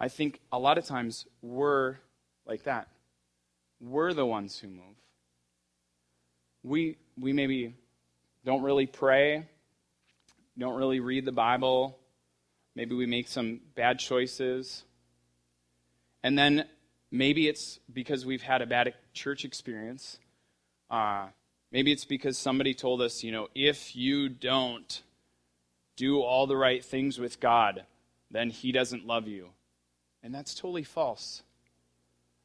I 0.00 0.08
think 0.08 0.40
a 0.50 0.58
lot 0.58 0.78
of 0.78 0.86
times 0.86 1.26
we're 1.42 1.96
like 2.46 2.64
that. 2.64 2.88
We're 3.80 4.14
the 4.14 4.26
ones 4.26 4.58
who 4.58 4.68
move. 4.68 4.96
We 6.64 6.96
we 7.18 7.32
maybe 7.32 7.74
don't 8.44 8.62
really 8.62 8.86
pray, 8.86 9.46
don't 10.58 10.76
really 10.76 11.00
read 11.00 11.24
the 11.24 11.32
Bible, 11.32 11.98
maybe 12.74 12.94
we 12.94 13.06
make 13.06 13.28
some 13.28 13.60
bad 13.74 13.98
choices. 13.98 14.84
And 16.22 16.38
then 16.38 16.66
maybe 17.10 17.48
it's 17.48 17.80
because 17.92 18.24
we've 18.24 18.42
had 18.42 18.62
a 18.62 18.66
bad 18.66 18.94
church 19.12 19.44
experience. 19.44 20.18
Uh, 20.90 21.28
maybe 21.70 21.92
it's 21.92 22.04
because 22.04 22.38
somebody 22.38 22.74
told 22.74 23.00
us, 23.00 23.22
you 23.22 23.32
know, 23.32 23.48
if 23.54 23.96
you 23.96 24.28
don't 24.28 25.02
do 25.96 26.20
all 26.20 26.46
the 26.46 26.56
right 26.56 26.84
things 26.84 27.18
with 27.18 27.40
God, 27.40 27.84
then 28.30 28.50
He 28.50 28.72
doesn't 28.72 29.06
love 29.06 29.28
you. 29.28 29.50
And 30.22 30.34
that's 30.34 30.54
totally 30.54 30.84
false. 30.84 31.42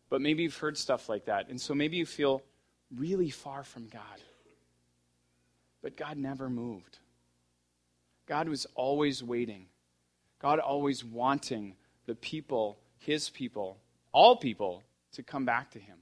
But 0.10 0.22
maybe 0.22 0.44
you've 0.44 0.58
heard 0.58 0.78
stuff 0.78 1.10
like 1.10 1.26
that. 1.26 1.50
And 1.50 1.60
so 1.60 1.74
maybe 1.74 1.98
you 1.98 2.06
feel 2.06 2.42
really 2.96 3.30
far 3.30 3.64
from 3.64 3.88
God. 3.88 4.22
But 5.82 5.96
God 5.96 6.18
never 6.18 6.50
moved. 6.50 7.00
God 8.28 8.50
was 8.50 8.68
always 8.76 9.24
waiting. 9.24 9.68
God 10.40 10.60
always 10.60 11.04
wanting 11.04 11.76
the 12.06 12.16
people, 12.16 12.78
his 13.00 13.30
people, 13.30 13.78
all 14.12 14.36
people, 14.36 14.84
to 15.14 15.24
come 15.24 15.46
back 15.46 15.72
to 15.72 15.80
him. 15.80 15.98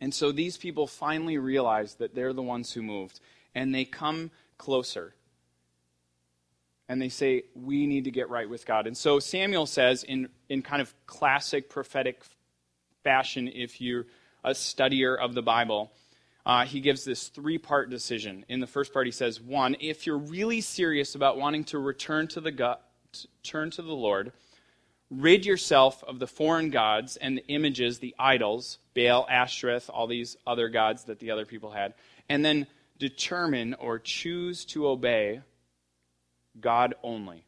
And 0.00 0.12
so 0.12 0.32
these 0.32 0.56
people 0.56 0.86
finally 0.86 1.38
realize 1.38 1.94
that 1.94 2.14
they're 2.14 2.32
the 2.32 2.42
ones 2.42 2.72
who 2.72 2.82
moved, 2.82 3.20
and 3.54 3.74
they 3.74 3.84
come 3.84 4.30
closer. 4.58 5.14
And 6.88 7.00
they 7.00 7.08
say, 7.08 7.44
We 7.54 7.86
need 7.86 8.04
to 8.04 8.10
get 8.10 8.28
right 8.28 8.48
with 8.48 8.66
God. 8.66 8.86
And 8.86 8.96
so 8.96 9.20
Samuel 9.20 9.66
says, 9.66 10.02
in, 10.02 10.28
in 10.48 10.62
kind 10.62 10.82
of 10.82 10.92
classic 11.06 11.70
prophetic 11.70 12.20
fashion, 13.04 13.48
if 13.48 13.80
you're 13.80 14.06
a 14.42 14.50
studier 14.50 15.16
of 15.16 15.34
the 15.34 15.42
Bible, 15.42 15.92
uh, 16.44 16.64
he 16.64 16.80
gives 16.80 17.04
this 17.04 17.28
three 17.28 17.58
part 17.58 17.90
decision. 17.90 18.44
In 18.48 18.60
the 18.60 18.66
first 18.66 18.92
part, 18.92 19.06
he 19.06 19.12
says, 19.12 19.40
one, 19.40 19.76
if 19.80 20.06
you're 20.06 20.18
really 20.18 20.60
serious 20.60 21.14
about 21.14 21.38
wanting 21.38 21.64
to 21.64 21.78
return 21.78 22.26
to 22.28 22.40
the 22.40 22.78
turn 23.42 23.70
to 23.70 23.82
the 23.82 23.92
Lord, 23.92 24.32
rid 25.10 25.44
yourself 25.44 26.02
of 26.04 26.18
the 26.18 26.26
foreign 26.26 26.70
gods 26.70 27.16
and 27.16 27.36
the 27.36 27.46
images, 27.48 27.98
the 27.98 28.14
idols, 28.18 28.78
Baal, 28.94 29.26
Ashtoreth, 29.30 29.90
all 29.90 30.06
these 30.06 30.36
other 30.46 30.68
gods 30.68 31.04
that 31.04 31.20
the 31.20 31.30
other 31.30 31.44
people 31.44 31.70
had, 31.70 31.94
and 32.28 32.44
then 32.44 32.66
determine 32.98 33.74
or 33.74 33.98
choose 33.98 34.64
to 34.66 34.88
obey 34.88 35.40
God 36.60 36.94
only. 37.02 37.44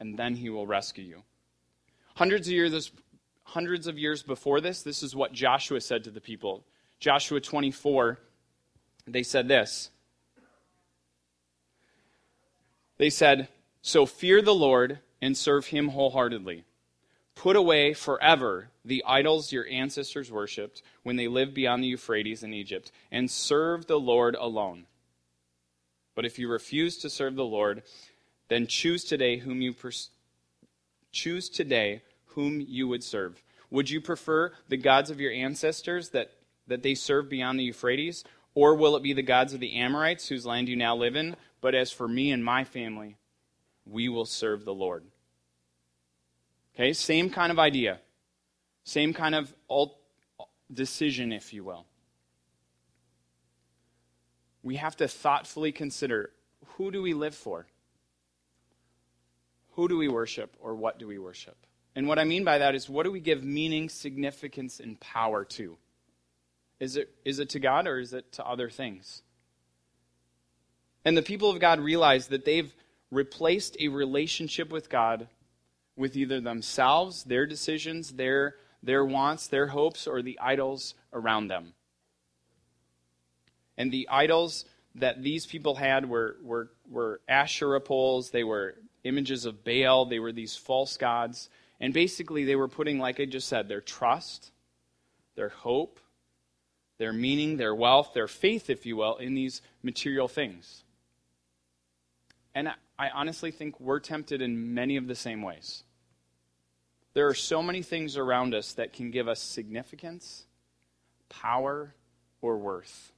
And 0.00 0.18
then 0.18 0.34
he 0.34 0.50
will 0.50 0.66
rescue 0.66 1.04
you. 1.04 1.22
Hundreds 2.14 2.46
of 2.46 2.52
years, 2.52 2.92
hundreds 3.44 3.86
of 3.86 3.98
years 3.98 4.22
before 4.22 4.60
this, 4.60 4.82
this 4.82 5.02
is 5.02 5.16
what 5.16 5.32
Joshua 5.32 5.80
said 5.80 6.04
to 6.04 6.10
the 6.10 6.20
people. 6.20 6.64
Joshua 7.02 7.40
24, 7.40 8.16
they 9.08 9.24
said 9.24 9.48
this. 9.48 9.90
They 12.96 13.10
said, 13.10 13.48
So 13.82 14.06
fear 14.06 14.40
the 14.40 14.54
Lord 14.54 15.00
and 15.20 15.36
serve 15.36 15.66
him 15.66 15.88
wholeheartedly. 15.88 16.62
Put 17.34 17.56
away 17.56 17.92
forever 17.92 18.68
the 18.84 19.02
idols 19.04 19.50
your 19.50 19.66
ancestors 19.66 20.30
worshipped 20.30 20.80
when 21.02 21.16
they 21.16 21.26
lived 21.26 21.54
beyond 21.54 21.82
the 21.82 21.88
Euphrates 21.88 22.44
in 22.44 22.54
Egypt, 22.54 22.92
and 23.10 23.28
serve 23.28 23.88
the 23.88 23.98
Lord 23.98 24.36
alone. 24.36 24.86
But 26.14 26.24
if 26.24 26.38
you 26.38 26.48
refuse 26.48 26.98
to 26.98 27.10
serve 27.10 27.34
the 27.34 27.44
Lord, 27.44 27.82
then 28.46 28.68
choose 28.68 29.02
today 29.02 29.38
whom 29.38 29.60
you 29.60 29.72
pers- 29.72 30.10
choose 31.10 31.48
today 31.48 32.02
whom 32.26 32.60
you 32.60 32.86
would 32.86 33.02
serve. 33.02 33.42
Would 33.70 33.90
you 33.90 34.00
prefer 34.00 34.52
the 34.68 34.76
gods 34.76 35.10
of 35.10 35.18
your 35.18 35.32
ancestors 35.32 36.10
that 36.10 36.30
that 36.66 36.82
they 36.82 36.94
serve 36.94 37.28
beyond 37.28 37.58
the 37.58 37.64
Euphrates? 37.64 38.24
Or 38.54 38.74
will 38.74 38.96
it 38.96 39.02
be 39.02 39.12
the 39.12 39.22
gods 39.22 39.54
of 39.54 39.60
the 39.60 39.76
Amorites, 39.76 40.28
whose 40.28 40.44
land 40.44 40.68
you 40.68 40.76
now 40.76 40.94
live 40.94 41.16
in? 41.16 41.36
But 41.60 41.74
as 41.74 41.90
for 41.90 42.06
me 42.06 42.30
and 42.30 42.44
my 42.44 42.64
family, 42.64 43.16
we 43.86 44.08
will 44.08 44.26
serve 44.26 44.64
the 44.64 44.74
Lord. 44.74 45.04
Okay, 46.74 46.92
same 46.92 47.30
kind 47.30 47.50
of 47.50 47.58
idea. 47.58 48.00
Same 48.84 49.12
kind 49.14 49.34
of 49.34 49.54
decision, 50.72 51.32
if 51.32 51.52
you 51.52 51.64
will. 51.64 51.86
We 54.62 54.76
have 54.76 54.96
to 54.96 55.08
thoughtfully 55.08 55.72
consider 55.72 56.30
who 56.76 56.90
do 56.90 57.02
we 57.02 57.14
live 57.14 57.34
for? 57.34 57.66
Who 59.72 59.88
do 59.88 59.96
we 59.96 60.08
worship, 60.08 60.56
or 60.60 60.74
what 60.74 60.98
do 60.98 61.06
we 61.06 61.18
worship? 61.18 61.56
And 61.94 62.06
what 62.06 62.18
I 62.18 62.24
mean 62.24 62.44
by 62.44 62.58
that 62.58 62.74
is 62.74 62.88
what 62.88 63.04
do 63.04 63.12
we 63.12 63.20
give 63.20 63.42
meaning, 63.42 63.88
significance, 63.88 64.80
and 64.80 64.98
power 65.00 65.44
to? 65.44 65.78
Is 66.82 66.96
it, 66.96 67.14
is 67.24 67.38
it 67.38 67.50
to 67.50 67.60
God 67.60 67.86
or 67.86 68.00
is 68.00 68.12
it 68.12 68.32
to 68.32 68.44
other 68.44 68.68
things? 68.68 69.22
And 71.04 71.16
the 71.16 71.22
people 71.22 71.48
of 71.48 71.60
God 71.60 71.78
realize 71.78 72.26
that 72.26 72.44
they've 72.44 72.74
replaced 73.08 73.76
a 73.78 73.86
relationship 73.86 74.72
with 74.72 74.90
God 74.90 75.28
with 75.94 76.16
either 76.16 76.40
themselves, 76.40 77.22
their 77.22 77.46
decisions, 77.46 78.14
their, 78.14 78.56
their 78.82 79.04
wants, 79.04 79.46
their 79.46 79.68
hopes, 79.68 80.08
or 80.08 80.22
the 80.22 80.36
idols 80.40 80.96
around 81.12 81.46
them. 81.46 81.74
And 83.78 83.92
the 83.92 84.08
idols 84.10 84.64
that 84.96 85.22
these 85.22 85.46
people 85.46 85.76
had 85.76 86.08
were, 86.08 86.36
were, 86.42 86.72
were 86.90 87.20
Asherah 87.28 87.80
poles, 87.80 88.30
they 88.30 88.42
were 88.42 88.74
images 89.04 89.44
of 89.44 89.62
Baal, 89.62 90.06
they 90.06 90.18
were 90.18 90.32
these 90.32 90.56
false 90.56 90.96
gods. 90.96 91.48
And 91.78 91.94
basically, 91.94 92.42
they 92.42 92.56
were 92.56 92.66
putting, 92.66 92.98
like 92.98 93.20
I 93.20 93.24
just 93.24 93.46
said, 93.46 93.68
their 93.68 93.80
trust, 93.80 94.50
their 95.36 95.50
hope, 95.50 96.00
their 97.02 97.12
meaning, 97.12 97.56
their 97.56 97.74
wealth, 97.74 98.12
their 98.14 98.28
faith, 98.28 98.70
if 98.70 98.86
you 98.86 98.94
will, 98.94 99.16
in 99.16 99.34
these 99.34 99.60
material 99.82 100.28
things. 100.28 100.84
And 102.54 102.68
I 102.96 103.08
honestly 103.08 103.50
think 103.50 103.80
we're 103.80 103.98
tempted 103.98 104.40
in 104.40 104.72
many 104.72 104.96
of 104.96 105.08
the 105.08 105.16
same 105.16 105.42
ways. 105.42 105.82
There 107.14 107.26
are 107.26 107.34
so 107.34 107.60
many 107.60 107.82
things 107.82 108.16
around 108.16 108.54
us 108.54 108.74
that 108.74 108.92
can 108.92 109.10
give 109.10 109.26
us 109.26 109.40
significance, 109.40 110.44
power, 111.28 111.92
or 112.40 112.56
worth. 112.56 113.10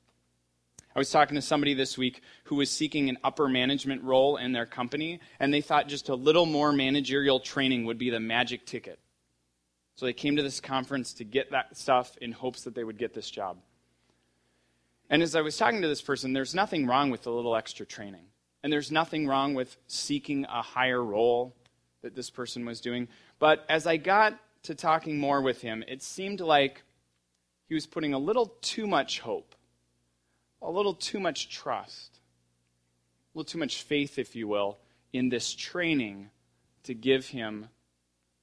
I 0.97 0.99
was 0.99 1.11
talking 1.11 1.35
to 1.35 1.43
somebody 1.43 1.75
this 1.75 1.99
week 1.99 2.23
who 2.45 2.55
was 2.55 2.71
seeking 2.71 3.11
an 3.11 3.19
upper 3.23 3.49
management 3.49 4.03
role 4.03 4.39
in 4.39 4.53
their 4.53 4.65
company, 4.65 5.21
and 5.39 5.53
they 5.53 5.61
thought 5.61 5.89
just 5.89 6.09
a 6.09 6.15
little 6.15 6.47
more 6.47 6.73
managerial 6.73 7.39
training 7.39 7.85
would 7.85 7.99
be 7.99 8.09
the 8.09 8.19
magic 8.19 8.65
ticket. 8.65 8.99
So 9.97 10.07
they 10.07 10.15
came 10.15 10.37
to 10.37 10.43
this 10.43 10.59
conference 10.59 11.13
to 11.15 11.25
get 11.25 11.51
that 11.51 11.77
stuff 11.77 12.17
in 12.23 12.33
hopes 12.33 12.63
that 12.63 12.75
they 12.75 12.83
would 12.83 12.97
get 12.97 13.13
this 13.13 13.31
job. 13.31 13.59
And 15.11 15.23
as 15.23 15.35
I 15.35 15.41
was 15.43 15.57
talking 15.57 15.83
to 15.83 15.89
this 15.89 16.03
person, 16.03 16.33
there's 16.33 16.55
nothing 16.55 16.87
wrong 16.87 17.11
with 17.11 17.27
a 17.27 17.31
little 17.31 17.57
extra 17.57 17.85
training. 17.87 18.27
And 18.63 18.73
there's 18.73 18.91
nothing 18.91 19.27
wrong 19.27 19.55
with 19.55 19.77
seeking 19.87 20.45
a 20.47 20.63
higher 20.63 21.03
role 21.03 21.55
that 22.03 22.15
this 22.15 22.31
person 22.31 22.65
was 22.65 22.81
doing. 22.81 23.09
But 23.39 23.65
as 23.69 23.87
I 23.87 23.99
got 23.99 24.39
to 24.65 24.75
talking 24.75 25.19
more 25.19 25.43
with 25.43 25.61
him, 25.61 25.85
it 25.87 26.03
seemed 26.03 26.41
like 26.41 26.83
he 27.69 27.75
was 27.75 27.87
putting 27.87 28.15
a 28.15 28.19
little 28.19 28.55
too 28.63 28.87
much 28.87 29.21
hope, 29.21 29.55
a 30.63 30.71
little 30.71 30.95
too 30.95 31.21
much 31.21 31.51
trust, 31.51 32.21
a 33.35 33.39
little 33.39 33.51
too 33.51 33.59
much 33.59 33.83
faith, 33.83 34.19
if 34.19 34.35
you 34.35 34.49
will, 34.49 34.79
in 35.13 35.29
this 35.29 35.55
training 35.55 36.31
to 36.85 36.95
give 36.95 37.27
him 37.27 37.69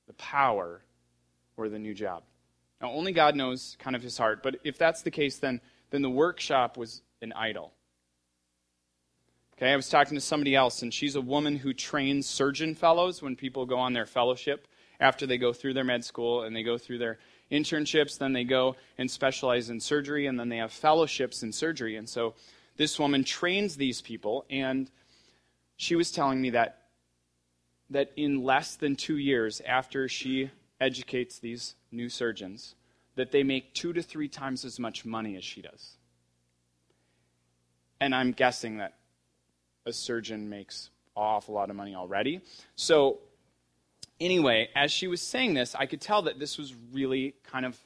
the 0.08 0.14
power 0.14 0.82
or 1.58 1.70
the 1.70 1.80
new 1.80 1.94
job. 1.94 2.24
Now, 2.82 2.92
only 2.92 3.12
God 3.12 3.36
knows 3.36 3.76
kind 3.80 3.96
of 3.96 4.02
his 4.02 4.18
heart, 4.18 4.42
but 4.42 4.58
if 4.64 4.78
that's 4.78 5.04
the 5.04 5.12
case, 5.12 5.38
then, 5.38 5.62
then 5.92 6.02
the 6.02 6.10
workshop 6.10 6.78
was 6.78 7.02
an 7.22 7.34
idol. 7.34 7.74
Okay, 9.58 9.72
I 9.72 9.76
was 9.76 9.90
talking 9.90 10.16
to 10.16 10.22
somebody 10.22 10.56
else, 10.56 10.82
and 10.82 10.92
she's 10.92 11.16
a 11.16 11.22
woman 11.22 11.56
who 11.56 11.74
trains 11.74 12.28
surgeon 12.28 12.74
fellows 12.74 13.22
when 13.22 13.36
people 13.36 13.68
go 13.68 13.78
on 13.78 13.94
their 13.94 14.08
fellowship 14.08 14.68
after 15.00 15.28
they 15.28 15.38
go 15.38 15.54
through 15.54 15.76
their 15.76 15.84
med 15.84 16.04
school 16.04 16.44
and 16.44 16.56
they 16.56 16.64
go 16.64 16.80
through 16.80 16.98
their 16.98 17.20
internships. 17.52 18.18
Then 18.18 18.34
they 18.34 18.44
go 18.44 18.76
and 18.98 19.12
specialize 19.12 19.70
in 19.70 19.80
surgery, 19.80 20.26
and 20.26 20.40
then 20.40 20.50
they 20.50 20.58
have 20.58 20.72
fellowships 20.72 21.44
in 21.44 21.52
surgery. 21.52 21.96
And 21.98 22.10
so 22.10 22.34
this 22.78 22.98
woman 22.98 23.24
trains 23.24 23.76
these 23.76 24.02
people, 24.02 24.46
and 24.50 24.90
she 25.76 25.96
was 25.96 26.12
telling 26.12 26.42
me 26.42 26.50
that 26.52 26.78
that 27.92 28.12
in 28.16 28.42
less 28.44 28.76
than 28.76 28.96
two 28.96 29.18
years 29.18 29.62
after 29.68 30.08
she 30.08 30.50
educates 30.80 31.40
these 31.40 31.76
new 31.92 32.08
surgeons, 32.10 32.74
that 33.16 33.32
they 33.32 33.44
make 33.44 33.74
two 33.74 33.94
to 33.94 34.02
three 34.02 34.28
times 34.28 34.66
as 34.66 34.80
much 34.80 35.06
money 35.06 35.36
as 35.36 35.44
she 35.44 35.62
does. 35.62 35.98
And 38.00 38.16
I'm 38.16 38.32
guessing 38.32 38.78
that 38.78 38.94
a 39.86 39.94
surgeon 39.94 40.50
makes 40.50 40.90
awful 41.16 41.56
lot 41.56 41.70
of 41.70 41.76
money 41.76 41.96
already. 41.96 42.42
So, 42.76 43.20
anyway, 44.20 44.70
as 44.76 44.92
she 44.92 45.08
was 45.08 45.22
saying 45.22 45.54
this, 45.54 45.76
I 45.76 45.86
could 45.86 46.02
tell 46.02 46.24
that 46.24 46.40
this 46.40 46.58
was 46.58 46.74
really 46.92 47.36
kind 47.44 47.66
of, 47.66 47.78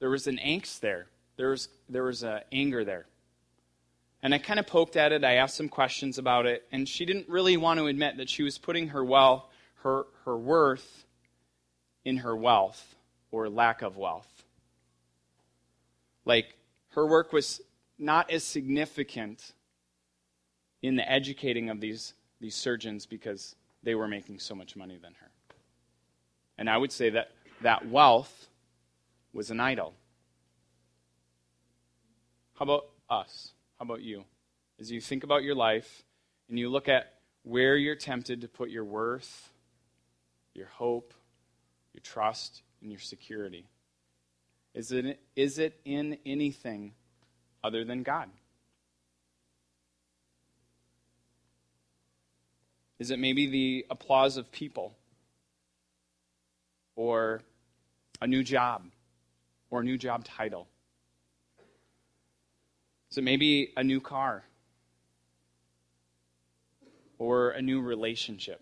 there 0.00 0.10
was 0.10 0.26
an 0.26 0.38
angst 0.44 0.80
there. 0.80 1.06
There 1.36 1.50
was, 1.50 1.68
there 1.88 2.02
was 2.02 2.22
a 2.24 2.42
anger 2.52 2.84
there. 2.84 3.06
And 4.22 4.34
I 4.34 4.38
kind 4.38 4.58
of 4.58 4.66
poked 4.66 4.96
at 4.96 5.12
it. 5.12 5.22
I 5.22 5.34
asked 5.34 5.56
some 5.56 5.68
questions 5.68 6.18
about 6.18 6.46
it. 6.46 6.64
And 6.72 6.88
she 6.88 7.04
didn't 7.04 7.28
really 7.28 7.56
want 7.56 7.78
to 7.78 7.86
admit 7.86 8.16
that 8.16 8.28
she 8.28 8.42
was 8.42 8.58
putting 8.58 8.88
her 8.88 9.04
wealth, 9.04 9.44
her, 9.82 10.06
her 10.24 10.36
worth 10.36 11.04
in 12.04 12.18
her 12.18 12.34
wealth 12.34 12.96
or 13.30 13.48
lack 13.48 13.82
of 13.82 13.96
wealth. 13.96 14.37
Like, 16.28 16.54
her 16.90 17.06
work 17.06 17.32
was 17.32 17.62
not 17.98 18.30
as 18.30 18.44
significant 18.44 19.54
in 20.82 20.94
the 20.94 21.10
educating 21.10 21.70
of 21.70 21.80
these, 21.80 22.12
these 22.38 22.54
surgeons 22.54 23.06
because 23.06 23.56
they 23.82 23.94
were 23.94 24.06
making 24.06 24.38
so 24.38 24.54
much 24.54 24.76
money 24.76 24.98
than 25.02 25.14
her. 25.14 25.30
And 26.58 26.68
I 26.68 26.76
would 26.76 26.92
say 26.92 27.08
that 27.10 27.30
that 27.62 27.88
wealth 27.88 28.48
was 29.32 29.50
an 29.50 29.58
idol. 29.58 29.94
How 32.54 32.64
about 32.64 32.86
us? 33.08 33.52
How 33.78 33.84
about 33.84 34.02
you? 34.02 34.24
As 34.78 34.90
you 34.90 35.00
think 35.00 35.24
about 35.24 35.44
your 35.44 35.54
life 35.54 36.04
and 36.50 36.58
you 36.58 36.68
look 36.68 36.88
at 36.88 37.14
where 37.42 37.76
you're 37.76 37.96
tempted 37.96 38.42
to 38.42 38.48
put 38.48 38.68
your 38.68 38.84
worth, 38.84 39.50
your 40.54 40.66
hope, 40.66 41.14
your 41.94 42.02
trust, 42.02 42.62
and 42.82 42.90
your 42.90 43.00
security. 43.00 43.66
Is 44.78 44.92
it, 44.92 45.18
is 45.34 45.58
it 45.58 45.80
in 45.84 46.18
anything 46.24 46.92
other 47.64 47.84
than 47.84 48.04
God? 48.04 48.30
Is 53.00 53.10
it 53.10 53.18
maybe 53.18 53.48
the 53.48 53.86
applause 53.90 54.36
of 54.36 54.52
people? 54.52 54.94
Or 56.94 57.42
a 58.22 58.28
new 58.28 58.44
job? 58.44 58.84
Or 59.68 59.80
a 59.80 59.84
new 59.84 59.98
job 59.98 60.24
title? 60.24 60.68
Is 63.10 63.18
it 63.18 63.24
maybe 63.24 63.72
a 63.76 63.82
new 63.82 64.00
car? 64.00 64.44
Or 67.18 67.50
a 67.50 67.60
new 67.60 67.80
relationship? 67.80 68.60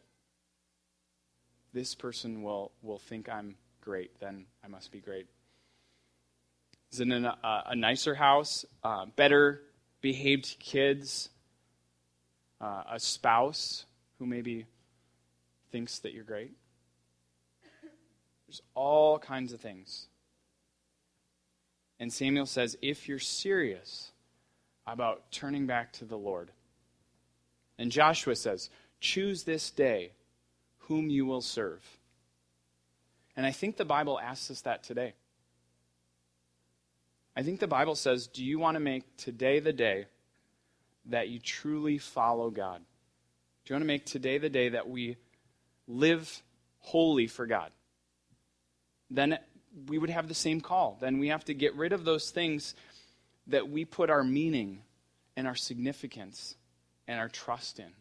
This 1.75 1.95
person 1.95 2.43
will, 2.43 2.73
will 2.81 2.99
think 2.99 3.29
I'm 3.29 3.57
great, 3.83 4.19
then 4.19 4.47
I 4.65 4.69
must 4.69 4.91
be 4.91 5.01
great. 5.01 5.27
Is 6.93 7.01
it 7.01 7.09
a, 7.11 7.63
a 7.67 7.77
nicer 7.77 8.15
house? 8.15 8.65
Uh, 8.83 9.07
better 9.17 9.63
behaved 10.01 10.57
kids? 10.59 11.29
Uh, 12.61 12.83
a 12.93 13.01
spouse? 13.01 13.87
who 14.19 14.27
maybe 14.27 14.67
thinks 15.71 15.99
that 16.01 16.13
you're 16.13 16.25
great. 16.25 16.53
There's 18.47 18.63
all 18.75 19.19
kinds 19.19 19.53
of 19.53 19.61
things. 19.61 20.07
And 21.99 22.13
Samuel 22.13 22.47
says, 22.47 22.77
if 22.83 23.09
you're 23.09 23.19
serious 23.19 24.13
about 24.87 25.31
turning 25.33 25.67
back 25.67 25.93
to 25.95 26.05
the 26.05 26.17
Lord, 26.17 26.51
and 27.79 27.91
Joshua 27.91 28.37
says, 28.37 28.71
choose 29.01 29.43
this 29.43 29.71
day 29.71 30.13
whom 30.81 31.11
you 31.11 31.27
will 31.27 31.41
serve. 31.41 31.83
And 33.37 33.45
I 33.45 33.51
think 33.51 33.77
the 33.77 33.85
Bible 33.85 34.19
asks 34.19 34.51
us 34.51 34.61
that 34.63 34.83
today. 34.83 35.15
I 37.37 37.43
think 37.43 37.61
the 37.61 37.67
Bible 37.67 37.95
says, 37.95 38.27
do 38.27 38.43
you 38.43 38.59
want 38.59 38.77
to 38.77 38.81
make 38.81 39.17
today 39.19 39.61
the 39.61 39.73
day 39.73 40.07
that 41.07 41.29
you 41.29 41.39
truly 41.39 41.99
follow 41.99 42.49
God? 42.49 42.79
Do 43.65 43.73
you 43.73 43.75
want 43.75 43.83
to 43.83 43.87
make 43.87 44.07
today 44.07 44.39
the 44.39 44.49
day 44.49 44.71
that 44.71 44.89
we 44.89 45.17
live 45.87 46.43
wholly 46.79 47.27
for 47.27 47.47
God? 47.47 47.71
Then 49.11 49.39
we 49.87 49.99
would 49.99 50.09
have 50.09 50.29
the 50.29 50.35
same 50.35 50.63
call. 50.63 50.97
Then 51.01 51.19
we 51.19 51.29
have 51.29 51.45
to 51.45 51.55
get 51.55 51.75
rid 51.75 51.93
of 51.93 52.05
those 52.05 52.31
things 52.31 52.75
that 53.49 53.69
we 53.69 53.85
put 53.85 54.09
our 54.09 54.25
meaning 54.25 54.81
and 55.37 55.47
our 55.47 55.55
significance 55.55 56.57
and 57.07 57.21
our 57.21 57.29
trust 57.29 57.79
in. 57.79 57.93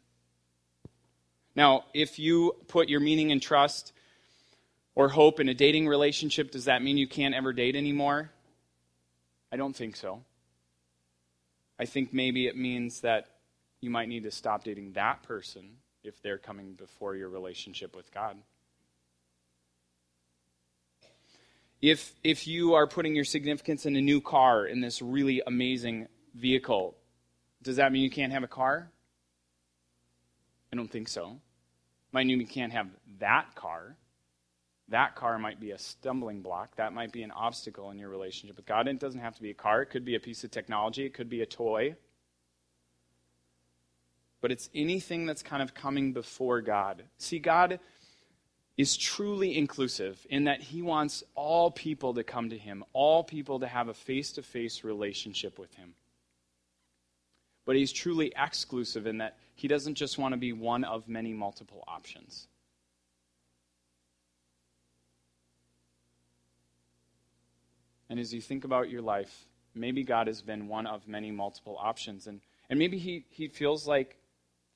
Now, 1.56 1.86
if 1.94 2.20
you 2.20 2.56
put 2.68 2.90
your 2.90 3.02
meaning 3.02 3.32
and 3.32 3.42
trust 3.42 3.92
or 4.96 5.10
hope 5.10 5.40
in 5.40 5.50
a 5.50 5.54
dating 5.54 5.88
relationship, 5.88 6.52
does 6.52 6.66
that 6.66 6.82
mean 6.82 6.98
you 6.98 7.08
can't 7.08 7.36
ever 7.36 7.54
date 7.54 7.76
anymore? 7.76 8.32
I 9.52 9.58
don't 9.58 9.76
think 9.76 9.96
so. 9.96 10.24
I 11.80 11.86
think 11.86 12.14
maybe 12.14 12.48
it 12.48 12.58
means 12.58 13.02
that 13.02 13.28
you 13.82 13.90
might 13.90 14.08
need 14.08 14.24
to 14.24 14.32
stop 14.32 14.64
dating 14.64 14.94
that 14.94 15.24
person 15.24 15.78
if 16.04 16.22
they're 16.22 16.38
coming 16.38 16.74
before 16.74 17.16
your 17.16 17.30
relationship 17.30 17.96
with 17.96 18.14
God. 18.14 18.38
If, 21.82 22.14
if 22.24 22.48
you 22.48 22.74
are 22.74 22.88
putting 22.88 23.16
your 23.16 23.26
significance 23.26 23.86
in 23.86 23.96
a 23.96 24.02
new 24.02 24.22
car, 24.22 24.66
in 24.66 24.82
this 24.82 25.02
really 25.02 25.42
amazing 25.46 26.08
vehicle, 26.34 26.96
does 27.62 27.76
that 27.76 27.92
mean 27.92 28.02
you 28.02 28.10
can't 28.10 28.34
have 28.34 28.44
a 28.44 28.48
car? 28.48 28.90
I 30.72 30.76
don't 30.76 30.92
think 30.92 31.08
so. 31.08 31.38
Might 32.12 32.28
mean 32.28 32.40
you 32.40 32.48
can't 32.48 32.72
have 32.72 32.88
that 33.20 33.56
car. 33.56 33.98
That 34.90 35.16
car 35.16 35.40
might 35.40 35.60
be 35.60 35.72
a 35.72 35.78
stumbling 35.78 36.42
block. 36.42 36.76
That 36.76 36.94
might 36.94 37.12
be 37.12 37.24
an 37.24 37.32
obstacle 37.32 37.90
in 37.92 37.98
your 37.98 38.10
relationship 38.10 38.56
with 38.56 38.66
God. 38.66 38.88
it 38.88 39.00
doesn't 39.00 39.20
have 39.20 39.36
to 39.36 39.42
be 39.42 39.50
a 39.50 39.56
car. 39.56 39.82
It 39.82 39.88
could 39.88 40.06
be 40.06 40.16
a 40.16 40.20
piece 40.20 40.44
of 40.44 40.52
technology. 40.52 41.06
It 41.06 41.14
could 41.14 41.30
be 41.30 41.42
a 41.42 41.46
toy 41.46 41.96
but 44.46 44.52
it's 44.52 44.70
anything 44.76 45.26
that's 45.26 45.42
kind 45.42 45.64
of 45.64 45.74
coming 45.74 46.14
before 46.14 46.62
God. 46.62 47.02
See, 47.18 47.40
God, 47.40 47.80
is 48.78 48.96
truly 48.96 49.58
inclusive 49.58 50.24
in 50.30 50.44
that 50.44 50.62
he 50.62 50.84
wants 50.84 51.24
all 51.34 51.72
people 51.72 52.14
to 52.14 52.24
come 52.24 52.52
to 52.52 52.58
him, 52.60 52.84
all 52.94 53.24
people 53.24 53.62
to 53.62 53.68
have 53.68 53.88
a 53.88 53.94
face 53.96 54.34
to 54.34 54.44
face 54.44 54.84
relationship 54.84 55.58
with 55.58 55.74
him. 55.74 55.96
But 57.66 57.76
he's 57.76 57.92
truly 57.92 58.34
exclusive 58.38 59.08
in 59.08 59.18
that 59.18 59.36
he 59.56 59.68
doesn't 59.68 59.96
just 59.96 60.20
want 60.20 60.34
to 60.34 60.38
be 60.38 60.54
one 60.54 60.84
of 60.84 61.10
many 61.10 61.34
multiple 61.34 61.84
options. 61.88 62.48
And 68.10 68.20
as 68.20 68.34
you 68.34 68.42
think 68.42 68.64
about 68.64 68.90
your 68.90 69.02
life, 69.02 69.46
maybe 69.74 70.04
God 70.04 70.28
has 70.28 70.42
been 70.42 70.68
one 70.68 70.88
of 70.88 71.08
many 71.08 71.32
multiple 71.32 71.78
options. 71.80 72.28
And, 72.28 72.42
and 72.70 72.80
maybe 72.80 72.98
he, 72.98 73.26
he 73.30 73.48
feels 73.48 73.88
like 73.88 74.18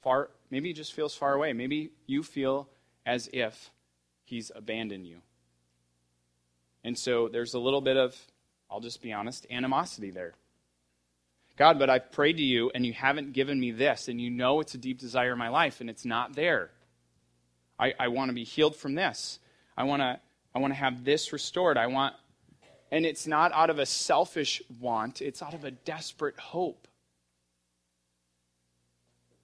far, 0.01 0.29
maybe 0.49 0.69
he 0.69 0.73
just 0.73 0.93
feels 0.93 1.15
far 1.15 1.33
away. 1.33 1.53
Maybe 1.53 1.91
you 2.07 2.23
feel 2.23 2.67
as 3.05 3.29
if 3.31 3.71
he's 4.25 4.51
abandoned 4.55 5.07
you. 5.07 5.17
And 6.83 6.97
so 6.97 7.27
there's 7.27 7.53
a 7.53 7.59
little 7.59 7.81
bit 7.81 7.97
of, 7.97 8.15
I'll 8.69 8.79
just 8.79 9.01
be 9.01 9.13
honest, 9.13 9.45
animosity 9.51 10.11
there. 10.11 10.33
God, 11.57 11.77
but 11.77 11.89
I've 11.89 12.11
prayed 12.11 12.37
to 12.37 12.43
you 12.43 12.71
and 12.73 12.85
you 12.85 12.93
haven't 12.93 13.33
given 13.33 13.59
me 13.59 13.71
this, 13.71 14.07
and 14.07 14.21
you 14.21 14.29
know 14.29 14.61
it's 14.61 14.75
a 14.75 14.77
deep 14.77 14.97
desire 14.97 15.33
in 15.33 15.37
my 15.37 15.49
life 15.49 15.81
and 15.81 15.89
it's 15.89 16.05
not 16.05 16.33
there. 16.33 16.71
I, 17.77 17.93
I 17.99 18.07
want 18.07 18.29
to 18.29 18.33
be 18.33 18.45
healed 18.45 18.75
from 18.75 18.95
this. 18.95 19.39
I 19.77 19.83
want 19.83 20.01
to 20.01 20.19
I 20.53 20.59
want 20.59 20.73
to 20.73 20.79
have 20.79 21.03
this 21.03 21.31
restored. 21.31 21.77
I 21.77 21.87
want 21.87 22.15
and 22.91 23.05
it's 23.05 23.27
not 23.27 23.51
out 23.53 23.69
of 23.69 23.79
a 23.79 23.85
selfish 23.85 24.61
want, 24.79 25.21
it's 25.21 25.41
out 25.41 25.53
of 25.53 25.63
a 25.63 25.71
desperate 25.71 26.39
hope. 26.39 26.87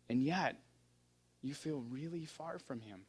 And 0.09 0.23
yet, 0.23 0.57
you 1.41 1.53
feel 1.53 1.83
really 1.89 2.25
far 2.25 2.59
from 2.59 2.81
him. 2.81 3.01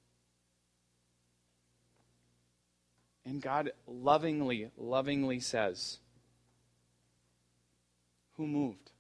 And 3.24 3.42
God 3.42 3.72
lovingly, 3.86 4.70
lovingly 4.76 5.40
says, 5.40 5.98
Who 8.36 8.46
moved? 8.46 8.92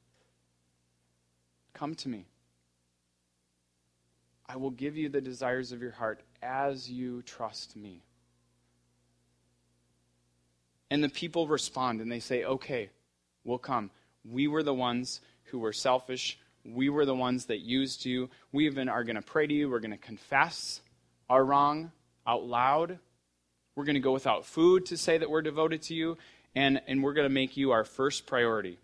Come 1.74 1.94
to 1.96 2.08
me. 2.08 2.26
I 4.48 4.56
will 4.56 4.70
give 4.70 4.96
you 4.96 5.08
the 5.08 5.20
desires 5.20 5.72
of 5.72 5.82
your 5.82 5.92
heart 5.92 6.22
as 6.42 6.90
you 6.90 7.22
trust 7.22 7.76
me. 7.76 8.05
And 10.90 11.02
the 11.02 11.08
people 11.08 11.48
respond 11.48 12.00
and 12.00 12.10
they 12.10 12.20
say, 12.20 12.44
Okay, 12.44 12.90
we'll 13.44 13.58
come. 13.58 13.90
We 14.24 14.48
were 14.48 14.62
the 14.62 14.74
ones 14.74 15.20
who 15.44 15.58
were 15.58 15.72
selfish. 15.72 16.38
We 16.64 16.88
were 16.88 17.06
the 17.06 17.14
ones 17.14 17.46
that 17.46 17.60
used 17.60 18.04
you. 18.04 18.28
We 18.52 18.66
even 18.66 18.88
are 18.88 19.04
going 19.04 19.16
to 19.16 19.22
pray 19.22 19.46
to 19.46 19.54
you. 19.54 19.68
We're 19.68 19.80
going 19.80 19.92
to 19.92 19.96
confess 19.96 20.80
our 21.28 21.44
wrong 21.44 21.92
out 22.26 22.44
loud. 22.44 22.98
We're 23.74 23.84
going 23.84 23.94
to 23.94 24.00
go 24.00 24.12
without 24.12 24.46
food 24.46 24.86
to 24.86 24.96
say 24.96 25.18
that 25.18 25.30
we're 25.30 25.42
devoted 25.42 25.82
to 25.82 25.94
you, 25.94 26.16
and, 26.54 26.80
and 26.86 27.02
we're 27.02 27.12
going 27.12 27.28
to 27.28 27.34
make 27.34 27.56
you 27.56 27.72
our 27.72 27.84
first 27.84 28.26
priority. 28.26 28.78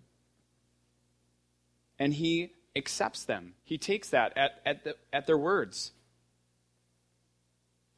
And 1.98 2.12
he 2.12 2.52
accepts 2.76 3.24
them. 3.24 3.54
He 3.64 3.78
takes 3.78 4.10
that 4.10 4.36
at, 4.36 4.60
at, 4.66 4.84
the, 4.84 4.96
at 5.12 5.26
their 5.26 5.38
words. 5.38 5.92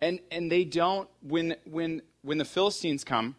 And, 0.01 0.21
and 0.31 0.51
they 0.51 0.64
don't, 0.64 1.09
when, 1.23 1.57
when, 1.64 2.03
when 2.23 2.38
the 2.38 2.45
Philistines 2.45 3.05
come, 3.05 3.37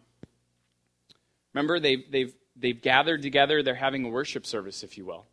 remember, 1.56 1.80
they've, 1.80 2.04
they've, 2.10 2.34
they've 2.54 2.80
gathered 2.82 3.22
together, 3.22 3.62
they're 3.62 3.74
having 3.74 4.04
a 4.04 4.10
worship 4.10 4.44
service, 4.44 4.82
if 4.82 4.98
you 4.98 5.06
will. 5.06 5.24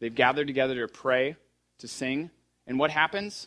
They've 0.00 0.14
gathered 0.14 0.48
together 0.48 0.84
to 0.84 0.92
pray, 0.92 1.36
to 1.78 1.86
sing. 1.86 2.30
And 2.66 2.76
what 2.76 2.90
happens? 2.90 3.46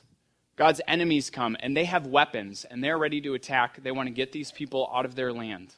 God's 0.55 0.79
enemies 0.87 1.29
come 1.29 1.57
and 1.59 1.75
they 1.75 1.85
have 1.85 2.07
weapons 2.07 2.63
and 2.63 2.81
they're 2.81 2.97
ready 2.97 3.19
to 3.21 3.33
attack. 3.33 3.83
They 3.83 3.91
want 3.91 4.07
to 4.07 4.13
get 4.13 4.31
these 4.31 4.51
people 4.51 4.89
out 4.93 5.03
of 5.03 5.15
their 5.15 5.33
land. 5.33 5.75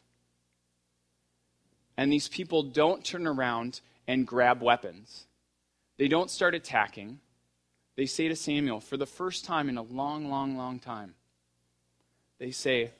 And 1.97 2.11
these 2.11 2.27
people 2.27 2.61
don't 2.61 3.03
turn 3.03 3.25
around 3.25 3.81
and 4.07 4.27
grab 4.27 4.61
weapons. 4.61 5.25
They 5.97 6.07
don't 6.07 6.29
start 6.29 6.53
attacking. 6.53 7.19
They 7.95 8.05
say 8.05 8.27
to 8.27 8.35
Samuel, 8.35 8.81
for 8.81 8.97
the 8.97 9.05
first 9.05 9.45
time 9.45 9.69
in 9.69 9.77
a 9.77 9.81
long, 9.81 10.29
long, 10.29 10.57
long 10.57 10.77
time, 10.77 11.15
they 12.37 12.51
say, 12.51 12.91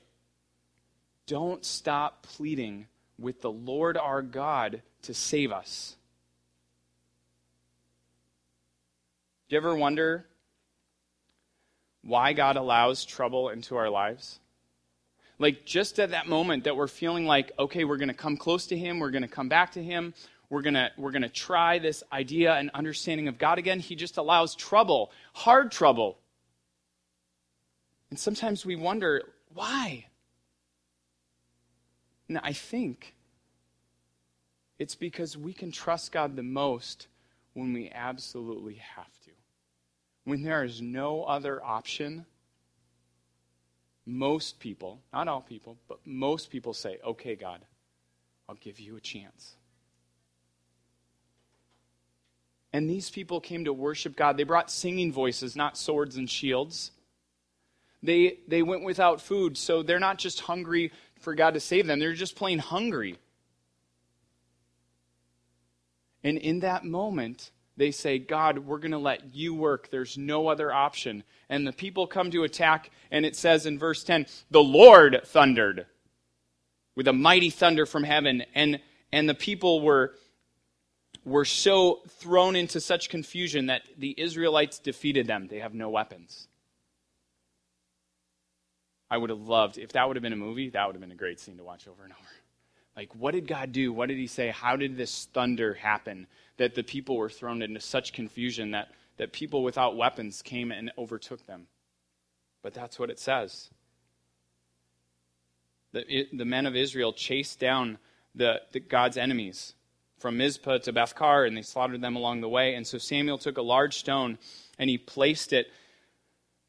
Don't 1.26 1.64
stop 1.64 2.22
pleading 2.22 2.86
with 3.18 3.40
the 3.40 3.50
Lord 3.50 3.96
our 3.96 4.22
God 4.22 4.82
to 5.02 5.14
save 5.14 5.50
us. 5.50 5.96
Do 9.48 9.54
you 9.54 9.58
ever 9.58 9.74
wonder 9.76 10.26
why 12.02 12.32
God 12.32 12.56
allows 12.56 13.04
trouble 13.04 13.48
into 13.48 13.76
our 13.76 13.90
lives? 13.90 14.40
Like, 15.38 15.66
just 15.66 15.98
at 15.98 16.10
that 16.10 16.28
moment 16.28 16.64
that 16.64 16.76
we're 16.76 16.88
feeling 16.88 17.26
like, 17.26 17.52
okay, 17.58 17.84
we're 17.84 17.98
going 17.98 18.08
to 18.08 18.14
come 18.14 18.36
close 18.36 18.66
to 18.68 18.76
Him, 18.76 18.98
we're 18.98 19.10
going 19.10 19.22
to 19.22 19.28
come 19.28 19.48
back 19.48 19.72
to 19.72 19.82
Him, 19.82 20.14
we're 20.48 20.62
going 20.62 20.74
to 20.74 20.90
we're 20.96 21.10
going 21.10 21.22
to 21.22 21.28
try 21.28 21.78
this 21.78 22.02
idea 22.12 22.54
and 22.54 22.70
understanding 22.72 23.28
of 23.28 23.36
God 23.36 23.58
again, 23.58 23.80
He 23.80 23.96
just 23.96 24.16
allows 24.16 24.54
trouble, 24.54 25.10
hard 25.34 25.70
trouble. 25.70 26.18
And 28.10 28.18
sometimes 28.18 28.64
we 28.64 28.76
wonder, 28.76 29.22
why? 29.52 30.06
And 32.28 32.38
I 32.42 32.52
think 32.52 33.14
it's 34.78 34.94
because 34.94 35.36
we 35.36 35.52
can 35.52 35.70
trust 35.72 36.12
God 36.12 36.36
the 36.36 36.42
most 36.42 37.06
when 37.54 37.72
we 37.72 37.90
absolutely 37.90 38.74
have 38.74 39.06
to. 39.24 39.30
when 40.26 40.42
there 40.42 40.64
is 40.64 40.82
no 40.82 41.22
other 41.22 41.64
option, 41.64 42.26
most 44.04 44.58
people, 44.58 45.00
not 45.12 45.28
all 45.28 45.40
people, 45.40 45.78
but 45.88 46.00
most 46.04 46.50
people 46.50 46.74
say, 46.74 46.98
okay, 47.06 47.36
God, 47.36 47.60
I'll 48.48 48.56
give 48.56 48.78
you 48.80 48.96
a 48.96 49.00
chance. 49.00 49.54
And 52.72 52.90
these 52.90 53.08
people 53.08 53.40
came 53.40 53.64
to 53.64 53.72
worship 53.72 54.16
God. 54.16 54.36
They 54.36 54.42
brought 54.42 54.70
singing 54.70 55.12
voices, 55.12 55.54
not 55.54 55.78
swords 55.78 56.16
and 56.16 56.28
shields. 56.28 56.90
They, 58.02 58.38
they 58.48 58.62
went 58.62 58.82
without 58.82 59.20
food, 59.20 59.56
so 59.56 59.82
they're 59.82 60.00
not 60.00 60.18
just 60.18 60.40
hungry 60.40 60.92
for 61.26 61.34
God 61.34 61.54
to 61.54 61.60
save 61.60 61.88
them, 61.88 61.98
they're 61.98 62.12
just 62.12 62.36
plain 62.36 62.60
hungry. 62.60 63.16
And 66.22 66.38
in 66.38 66.60
that 66.60 66.84
moment, 66.84 67.50
they 67.76 67.90
say, 67.90 68.20
God, 68.20 68.60
we're 68.60 68.78
going 68.78 68.92
to 68.92 68.98
let 68.98 69.34
you 69.34 69.52
work. 69.52 69.90
There's 69.90 70.16
no 70.16 70.46
other 70.46 70.72
option. 70.72 71.24
And 71.48 71.66
the 71.66 71.72
people 71.72 72.06
come 72.06 72.30
to 72.30 72.44
attack, 72.44 72.90
and 73.10 73.26
it 73.26 73.34
says 73.34 73.66
in 73.66 73.76
verse 73.76 74.04
10 74.04 74.26
the 74.52 74.62
Lord 74.62 75.20
thundered 75.24 75.86
with 76.94 77.08
a 77.08 77.12
mighty 77.12 77.50
thunder 77.50 77.86
from 77.86 78.04
heaven. 78.04 78.44
And, 78.54 78.78
and 79.10 79.28
the 79.28 79.34
people 79.34 79.80
were, 79.80 80.14
were 81.24 81.44
so 81.44 82.02
thrown 82.20 82.54
into 82.54 82.80
such 82.80 83.08
confusion 83.08 83.66
that 83.66 83.82
the 83.98 84.14
Israelites 84.16 84.78
defeated 84.78 85.26
them. 85.26 85.48
They 85.48 85.58
have 85.58 85.74
no 85.74 85.90
weapons. 85.90 86.46
I 89.10 89.16
would 89.16 89.30
have 89.30 89.40
loved, 89.40 89.78
if 89.78 89.92
that 89.92 90.06
would 90.06 90.16
have 90.16 90.22
been 90.22 90.32
a 90.32 90.36
movie, 90.36 90.70
that 90.70 90.86
would 90.86 90.94
have 90.94 91.00
been 91.00 91.12
a 91.12 91.16
great 91.16 91.38
scene 91.38 91.56
to 91.58 91.64
watch 91.64 91.86
over 91.86 92.02
and 92.02 92.12
over. 92.12 92.22
Like, 92.96 93.14
what 93.14 93.32
did 93.32 93.46
God 93.46 93.72
do? 93.72 93.92
What 93.92 94.08
did 94.08 94.18
He 94.18 94.26
say? 94.26 94.48
How 94.48 94.76
did 94.76 94.96
this 94.96 95.28
thunder 95.32 95.74
happen? 95.74 96.26
That 96.56 96.74
the 96.74 96.82
people 96.82 97.16
were 97.16 97.28
thrown 97.28 97.62
into 97.62 97.80
such 97.80 98.12
confusion 98.12 98.70
that, 98.70 98.88
that 99.18 99.32
people 99.32 99.62
without 99.62 99.96
weapons 99.96 100.42
came 100.42 100.72
and 100.72 100.90
overtook 100.96 101.46
them. 101.46 101.66
But 102.62 102.74
that's 102.74 102.98
what 102.98 103.10
it 103.10 103.20
says. 103.20 103.68
The, 105.92 106.26
the 106.32 106.44
men 106.44 106.66
of 106.66 106.74
Israel 106.74 107.12
chased 107.12 107.60
down 107.60 107.98
the, 108.34 108.62
the 108.72 108.80
God's 108.80 109.16
enemies 109.16 109.74
from 110.18 110.38
Mizpah 110.38 110.78
to 110.78 110.92
Bethkar, 110.92 111.46
and 111.46 111.56
they 111.56 111.62
slaughtered 111.62 112.00
them 112.00 112.16
along 112.16 112.40
the 112.40 112.48
way. 112.48 112.74
And 112.74 112.86
so 112.86 112.98
Samuel 112.98 113.38
took 113.38 113.58
a 113.58 113.62
large 113.62 113.98
stone 113.98 114.38
and 114.78 114.90
he 114.90 114.98
placed 114.98 115.52
it 115.52 115.68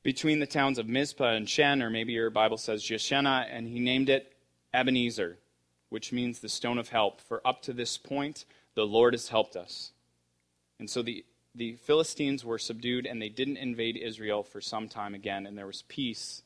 between 0.08 0.40
the 0.40 0.48
towns 0.48 0.78
of 0.78 0.88
Mizpah 0.88 1.34
and 1.34 1.50
Shen, 1.50 1.84
or 1.84 1.90
maybe 1.90 2.14
your 2.14 2.30
Bible 2.30 2.56
says 2.56 2.82
Jeshanah, 2.82 3.46
and 3.52 3.68
he 3.68 3.82
named 3.82 4.08
it 4.08 4.32
Ebenezer 4.74 5.38
which 5.90 6.14
means 6.14 6.40
the 6.40 6.48
stone 6.48 6.78
of 6.78 6.88
help. 6.88 7.20
For 7.20 7.46
up 7.46 7.62
to 7.64 7.74
this 7.74 7.98
point, 7.98 8.46
the 8.74 8.86
Lord 8.86 9.14
has 9.14 9.28
helped 9.28 9.58
us. 9.58 9.92
And 10.80 10.90
so 10.90 11.02
the, 11.02 11.26
the 11.54 11.74
Philistines 11.74 12.46
were 12.46 12.58
subdued 12.58 13.06
and 13.06 13.22
they 13.22 13.28
didn't 13.28 13.58
invade 13.58 13.98
Israel 13.98 14.44
for 14.44 14.62
some 14.62 14.88
time 14.88 15.14
again, 15.14 15.46
and 15.46 15.58
there 15.58 15.68
was 15.68 15.84
peace 15.90 16.42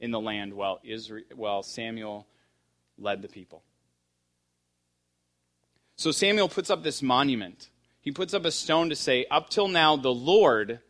in 0.00 0.10
the 0.10 0.20
land 0.20 0.54
while, 0.54 0.80
Israel, 0.82 1.24
while 1.36 1.62
Samuel 1.62 2.26
led 2.98 3.22
the 3.22 3.28
people. 3.28 3.62
So 5.94 6.10
Samuel 6.10 6.48
puts 6.48 6.70
up 6.70 6.82
this 6.82 7.02
monument. 7.02 7.68
He 8.00 8.10
puts 8.10 8.34
up 8.34 8.44
a 8.44 8.50
stone 8.50 8.88
to 8.88 8.96
say, 8.96 9.26
Up 9.30 9.48
till 9.48 9.68
now, 9.68 9.94
the 9.94 10.12
Lord 10.12 10.80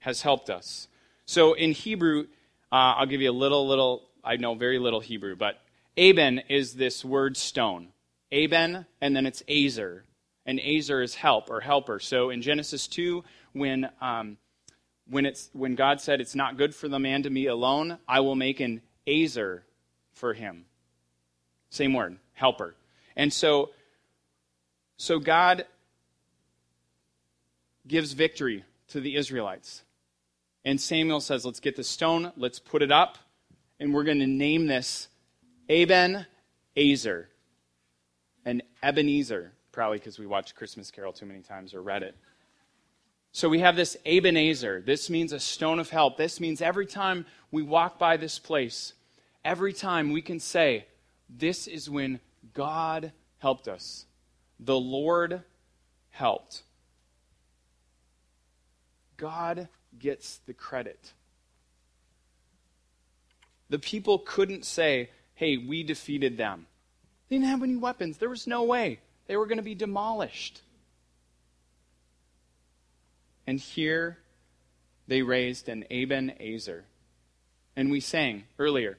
has 0.00 0.20
helped 0.20 0.50
us. 0.50 0.88
So 1.26 1.54
in 1.54 1.72
Hebrew, 1.72 2.26
uh, 2.72 2.94
I'll 2.96 3.06
give 3.06 3.20
you 3.20 3.30
a 3.30 3.32
little, 3.32 3.66
little, 3.66 4.08
I 4.24 4.36
know 4.36 4.54
very 4.54 4.78
little 4.78 5.00
Hebrew, 5.00 5.36
but 5.36 5.60
Aben 5.96 6.38
is 6.48 6.74
this 6.74 7.04
word 7.04 7.36
stone. 7.36 7.88
Aben, 8.32 8.86
and 9.00 9.14
then 9.16 9.26
it's 9.26 9.42
Azer. 9.48 10.02
And 10.46 10.60
Azer 10.60 11.02
is 11.02 11.16
help 11.16 11.50
or 11.50 11.60
helper. 11.60 11.98
So 11.98 12.30
in 12.30 12.42
Genesis 12.42 12.86
2, 12.86 13.24
when, 13.52 13.90
um, 14.00 14.36
when, 15.08 15.26
it's, 15.26 15.50
when 15.52 15.74
God 15.74 16.00
said, 16.00 16.20
It's 16.20 16.36
not 16.36 16.56
good 16.56 16.74
for 16.74 16.88
the 16.88 17.00
man 17.00 17.24
to 17.24 17.30
be 17.30 17.46
alone, 17.46 17.98
I 18.06 18.20
will 18.20 18.36
make 18.36 18.60
an 18.60 18.82
Azer 19.06 19.62
for 20.12 20.32
him. 20.34 20.66
Same 21.70 21.92
word, 21.92 22.18
helper. 22.34 22.74
And 23.16 23.32
so, 23.32 23.70
so 24.96 25.18
God 25.18 25.66
gives 27.86 28.12
victory 28.12 28.64
to 28.88 29.00
the 29.00 29.16
Israelites. 29.16 29.82
And 30.66 30.80
Samuel 30.80 31.20
says, 31.20 31.46
Let's 31.46 31.60
get 31.60 31.76
the 31.76 31.84
stone, 31.84 32.32
let's 32.36 32.58
put 32.58 32.82
it 32.82 32.90
up, 32.90 33.18
and 33.78 33.94
we're 33.94 34.02
going 34.02 34.18
to 34.18 34.26
name 34.26 34.66
this 34.66 35.06
Aben 35.70 36.26
Azer. 36.76 37.26
And 38.44 38.62
Ebenezer, 38.82 39.52
probably 39.70 39.98
because 39.98 40.18
we 40.18 40.26
watched 40.26 40.56
Christmas 40.56 40.90
Carol 40.90 41.12
too 41.12 41.24
many 41.24 41.40
times 41.40 41.72
or 41.72 41.82
read 41.82 42.02
it. 42.02 42.16
So 43.30 43.48
we 43.48 43.60
have 43.60 43.76
this 43.76 43.96
Ebenezer. 44.04 44.82
This 44.84 45.08
means 45.08 45.32
a 45.32 45.38
stone 45.38 45.78
of 45.78 45.90
help. 45.90 46.16
This 46.16 46.40
means 46.40 46.60
every 46.60 46.86
time 46.86 47.26
we 47.52 47.62
walk 47.62 47.96
by 47.96 48.16
this 48.16 48.40
place, 48.40 48.92
every 49.44 49.72
time 49.72 50.12
we 50.12 50.20
can 50.20 50.40
say, 50.40 50.86
This 51.30 51.68
is 51.68 51.88
when 51.88 52.18
God 52.54 53.12
helped 53.38 53.68
us. 53.68 54.06
The 54.58 54.78
Lord 54.78 55.44
helped. 56.10 56.64
God 59.16 59.68
gets 59.98 60.38
the 60.46 60.54
credit. 60.54 61.12
The 63.68 63.78
people 63.78 64.18
couldn't 64.18 64.64
say, 64.64 65.10
hey, 65.34 65.56
we 65.56 65.82
defeated 65.82 66.36
them. 66.36 66.66
They 67.28 67.36
didn't 67.36 67.48
have 67.48 67.62
any 67.62 67.76
weapons. 67.76 68.18
There 68.18 68.28
was 68.28 68.46
no 68.46 68.62
way. 68.62 69.00
They 69.26 69.36
were 69.36 69.46
going 69.46 69.58
to 69.58 69.64
be 69.64 69.74
demolished. 69.74 70.62
And 73.46 73.60
here 73.60 74.18
they 75.06 75.22
raised 75.22 75.68
an 75.68 75.84
Aben 75.90 76.32
Azer. 76.40 76.82
And 77.76 77.90
we 77.90 78.00
sang 78.00 78.44
earlier, 78.58 78.98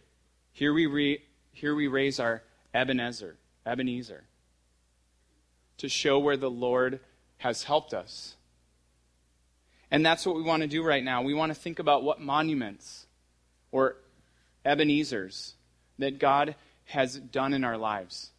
here 0.53 0.73
we, 0.73 0.85
re, 0.85 1.21
here 1.51 1.75
we 1.75 1.87
raise 1.87 2.19
our 2.19 2.43
Ebenezer, 2.73 3.37
Ebenezer, 3.65 4.23
to 5.77 5.89
show 5.89 6.19
where 6.19 6.37
the 6.37 6.49
Lord 6.49 6.99
has 7.39 7.63
helped 7.63 7.93
us. 7.93 8.36
And 9.89 10.05
that's 10.05 10.25
what 10.25 10.35
we 10.35 10.41
want 10.41 10.63
to 10.63 10.67
do 10.67 10.83
right 10.83 11.03
now. 11.03 11.21
We 11.21 11.33
want 11.33 11.53
to 11.53 11.59
think 11.59 11.79
about 11.79 12.03
what 12.03 12.19
monuments 12.19 13.05
or 13.71 13.95
Ebenezers 14.65 15.53
that 15.97 16.19
God 16.19 16.55
has 16.85 17.17
done 17.17 17.53
in 17.53 17.63
our 17.63 17.77
lives. 17.77 18.31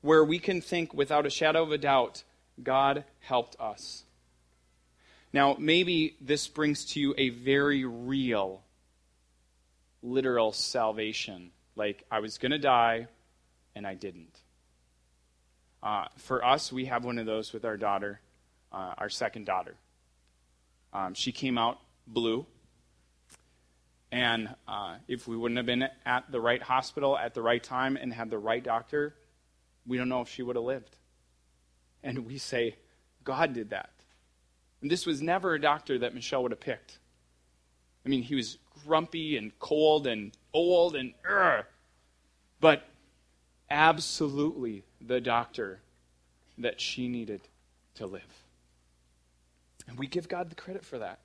Where 0.00 0.24
we 0.24 0.38
can 0.38 0.60
think 0.60 0.94
without 0.94 1.26
a 1.26 1.30
shadow 1.30 1.62
of 1.62 1.72
a 1.72 1.78
doubt, 1.78 2.22
God 2.62 3.04
helped 3.20 3.56
us. 3.60 4.04
Now, 5.32 5.56
maybe 5.58 6.16
this 6.20 6.48
brings 6.48 6.84
to 6.86 7.00
you 7.00 7.14
a 7.16 7.28
very 7.28 7.84
real, 7.84 8.62
literal 10.02 10.52
salvation. 10.52 11.50
Like, 11.76 12.04
I 12.10 12.20
was 12.20 12.38
going 12.38 12.52
to 12.52 12.58
die, 12.58 13.06
and 13.74 13.86
I 13.86 13.94
didn't. 13.94 14.36
Uh, 15.82 16.06
for 16.16 16.44
us, 16.44 16.72
we 16.72 16.86
have 16.86 17.04
one 17.04 17.18
of 17.18 17.26
those 17.26 17.52
with 17.52 17.64
our 17.64 17.76
daughter 17.76 18.20
uh, 18.72 18.94
our 18.98 19.08
second 19.08 19.46
daughter. 19.46 19.74
Um, 20.92 21.14
she 21.14 21.32
came 21.32 21.58
out 21.58 21.78
blue. 22.06 22.46
And 24.12 24.48
uh, 24.66 24.96
if 25.06 25.28
we 25.28 25.36
wouldn't 25.36 25.56
have 25.56 25.66
been 25.66 25.88
at 26.04 26.32
the 26.32 26.40
right 26.40 26.62
hospital 26.62 27.16
at 27.16 27.34
the 27.34 27.42
right 27.42 27.62
time 27.62 27.96
and 27.96 28.12
had 28.12 28.28
the 28.28 28.38
right 28.38 28.62
doctor, 28.62 29.14
we 29.86 29.96
don't 29.96 30.08
know 30.08 30.20
if 30.20 30.28
she 30.28 30.42
would 30.42 30.56
have 30.56 30.64
lived. 30.64 30.96
And 32.02 32.26
we 32.26 32.38
say, 32.38 32.76
God 33.22 33.52
did 33.52 33.70
that. 33.70 33.90
And 34.82 34.90
this 34.90 35.06
was 35.06 35.22
never 35.22 35.54
a 35.54 35.60
doctor 35.60 35.98
that 35.98 36.14
Michelle 36.14 36.42
would 36.42 36.52
have 36.52 36.60
picked. 36.60 36.98
I 38.04 38.08
mean, 38.08 38.22
he 38.22 38.34
was 38.34 38.58
grumpy 38.84 39.36
and 39.36 39.56
cold 39.58 40.06
and 40.06 40.32
old 40.52 40.96
and, 40.96 41.12
Ugh. 41.28 41.64
but 42.60 42.88
absolutely 43.70 44.84
the 45.00 45.20
doctor 45.20 45.80
that 46.58 46.80
she 46.80 47.08
needed 47.08 47.42
to 47.96 48.06
live. 48.06 48.39
And 49.90 49.98
we 49.98 50.06
give 50.06 50.28
God 50.28 50.48
the 50.48 50.54
credit 50.54 50.84
for 50.84 50.98
that. 51.00 51.18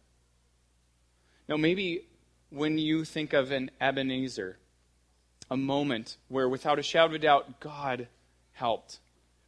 Now, 1.48 1.56
maybe 1.56 2.08
when 2.50 2.80
you 2.80 3.06
think 3.06 3.32
of 3.34 3.52
an 3.52 3.70
Ebenezer, 3.80 4.58
a 5.52 5.56
moment 5.56 6.18
where, 6.30 6.50
without 6.50 6.80
a 6.80 6.84
shadow 6.84 7.06
of 7.06 7.14
a 7.14 7.20
doubt, 7.20 7.60
God 7.60 8.08
helped. 8.54 9.00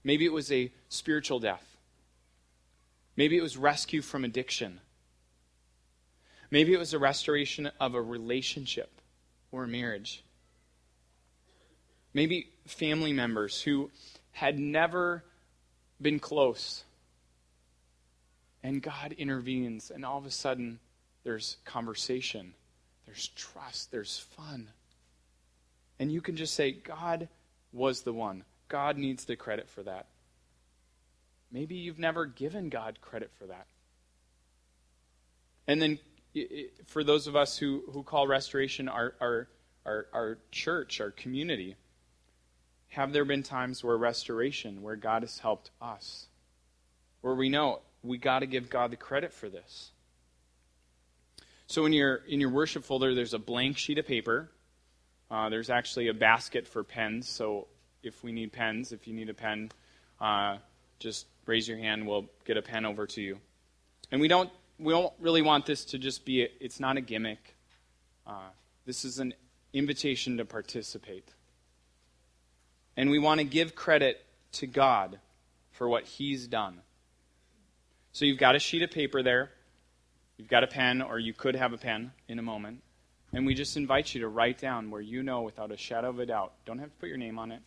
Maybe 0.03 0.23
it 0.25 0.31
was 0.31 0.51
a 0.51 0.71
spiritual 0.89 1.39
death. 1.39 1.77
Maybe 3.15 3.35
it 3.35 3.41
was 3.41 3.57
rescue 3.57 4.03
from 4.03 4.23
addiction. 4.23 4.81
Maybe 6.51 6.73
it 6.73 6.79
was 6.79 6.93
a 6.93 6.99
restoration 6.99 7.71
of 7.79 7.95
a 7.95 8.01
relationship 8.01 9.01
or 9.51 9.63
a 9.63 9.67
marriage. 9.67 10.23
Maybe 12.13 12.51
family 12.67 13.13
members 13.13 13.63
who 13.63 13.89
had 14.33 14.59
never 14.59 15.23
been 15.99 16.19
close 16.19 16.83
and 18.67 18.81
God 18.81 19.15
intervenes, 19.17 19.91
and 19.91 20.03
all 20.03 20.17
of 20.17 20.25
a 20.25 20.31
sudden, 20.31 20.79
there's 21.23 21.55
conversation, 21.63 22.53
there's 23.05 23.29
trust, 23.29 23.91
there's 23.91 24.19
fun. 24.35 24.67
And 25.99 26.11
you 26.11 26.19
can 26.19 26.35
just 26.35 26.53
say, 26.53 26.73
God 26.73 27.29
was 27.71 28.01
the 28.01 28.11
one. 28.11 28.43
God 28.67 28.97
needs 28.97 29.23
the 29.23 29.37
credit 29.37 29.69
for 29.69 29.83
that. 29.83 30.07
Maybe 31.49 31.75
you've 31.75 31.97
never 31.97 32.25
given 32.25 32.67
God 32.67 32.99
credit 32.99 33.31
for 33.39 33.45
that. 33.45 33.67
And 35.65 35.81
then, 35.81 35.99
for 36.87 37.05
those 37.05 37.27
of 37.27 37.37
us 37.37 37.57
who, 37.57 37.85
who 37.93 38.03
call 38.03 38.27
restoration 38.27 38.89
our, 38.89 39.13
our, 39.21 39.47
our, 39.85 40.07
our 40.11 40.37
church, 40.51 40.99
our 40.99 41.11
community, 41.11 41.77
have 42.89 43.13
there 43.13 43.23
been 43.23 43.43
times 43.43 43.81
where 43.81 43.95
restoration, 43.95 44.81
where 44.81 44.97
God 44.97 45.23
has 45.23 45.39
helped 45.39 45.71
us? 45.81 46.27
Where 47.21 47.33
we 47.33 47.47
know 47.47 47.79
we 48.07 48.17
got 48.17 48.39
to 48.39 48.45
give 48.45 48.69
God 48.69 48.91
the 48.91 48.97
credit 48.97 49.33
for 49.33 49.49
this. 49.49 49.91
So 51.67 51.85
in 51.85 51.93
your 51.93 52.15
in 52.27 52.39
your 52.39 52.49
worship 52.49 52.83
folder, 52.83 53.13
there's 53.13 53.33
a 53.33 53.39
blank 53.39 53.77
sheet 53.77 53.97
of 53.97 54.07
paper. 54.07 54.49
Uh, 55.29 55.49
there's 55.49 55.69
actually 55.69 56.07
a 56.07 56.13
basket 56.13 56.65
for 56.65 56.83
pens. 56.83 57.27
So 57.27 57.67
if 58.03 58.23
we 58.23 58.31
need 58.31 58.53
pens, 58.53 58.93
if 58.93 59.07
you 59.07 59.13
need 59.13 59.29
a 59.29 59.33
pen, 59.33 59.69
uh, 60.21 60.57
just 60.99 61.25
raise 61.45 61.67
your 61.67 61.77
hand. 61.77 62.07
We'll 62.07 62.25
get 62.45 62.55
a 62.55 62.61
pen 62.61 62.85
over 62.85 63.05
to 63.07 63.21
you. 63.21 63.39
And 64.11 64.21
we 64.21 64.29
don't 64.29 64.49
we 64.79 64.93
don't 64.93 65.13
really 65.19 65.41
want 65.41 65.65
this 65.65 65.83
to 65.85 65.97
just 65.97 66.25
be. 66.25 66.43
A, 66.43 66.49
it's 66.59 66.79
not 66.79 66.95
a 66.97 67.01
gimmick. 67.01 67.55
Uh, 68.25 68.49
this 68.85 69.03
is 69.03 69.19
an 69.19 69.33
invitation 69.73 70.37
to 70.37 70.45
participate. 70.45 71.27
And 72.95 73.09
we 73.09 73.19
want 73.19 73.39
to 73.39 73.43
give 73.43 73.75
credit 73.75 74.23
to 74.53 74.67
God 74.67 75.19
for 75.71 75.89
what 75.89 76.05
He's 76.05 76.47
done. 76.47 76.81
So 78.17 78.25
you've 78.25 78.39
got 78.39 78.55
a 78.55 78.59
sheet 78.59 78.81
of 78.81 78.89
paper 78.89 79.21
there. 79.21 79.51
You've 80.37 80.47
got 80.47 80.63
a 80.63 80.67
pen, 80.67 81.03
or 81.03 81.19
you 81.19 81.33
could 81.33 81.55
have 81.55 81.71
a 81.71 81.77
pen 81.77 82.11
in 82.27 82.39
a 82.39 82.41
moment. 82.41 82.81
And 83.31 83.45
we 83.45 83.53
just 83.53 83.77
invite 83.77 84.15
you 84.15 84.21
to 84.21 84.27
write 84.27 84.57
down 84.57 84.89
where 84.89 85.01
you 85.01 85.21
know 85.21 85.43
without 85.43 85.71
a 85.71 85.77
shadow 85.77 86.09
of 86.09 86.17
a 86.17 86.25
doubt, 86.25 86.53
don't 86.65 86.79
have 86.79 86.89
to 86.89 86.95
put 86.95 87.09
your 87.09 87.19
name 87.19 87.37
on 87.37 87.51
it, 87.51 87.61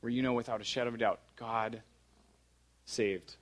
where 0.00 0.10
you 0.10 0.22
know 0.22 0.32
without 0.32 0.60
a 0.60 0.64
shadow 0.64 0.88
of 0.88 0.94
a 0.94 0.98
doubt, 0.98 1.20
God 1.36 1.82
saved. 2.84 3.36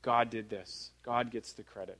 God 0.00 0.30
did 0.30 0.48
this. 0.48 0.90
God 1.02 1.30
gets 1.30 1.52
the 1.52 1.62
credit. 1.62 1.98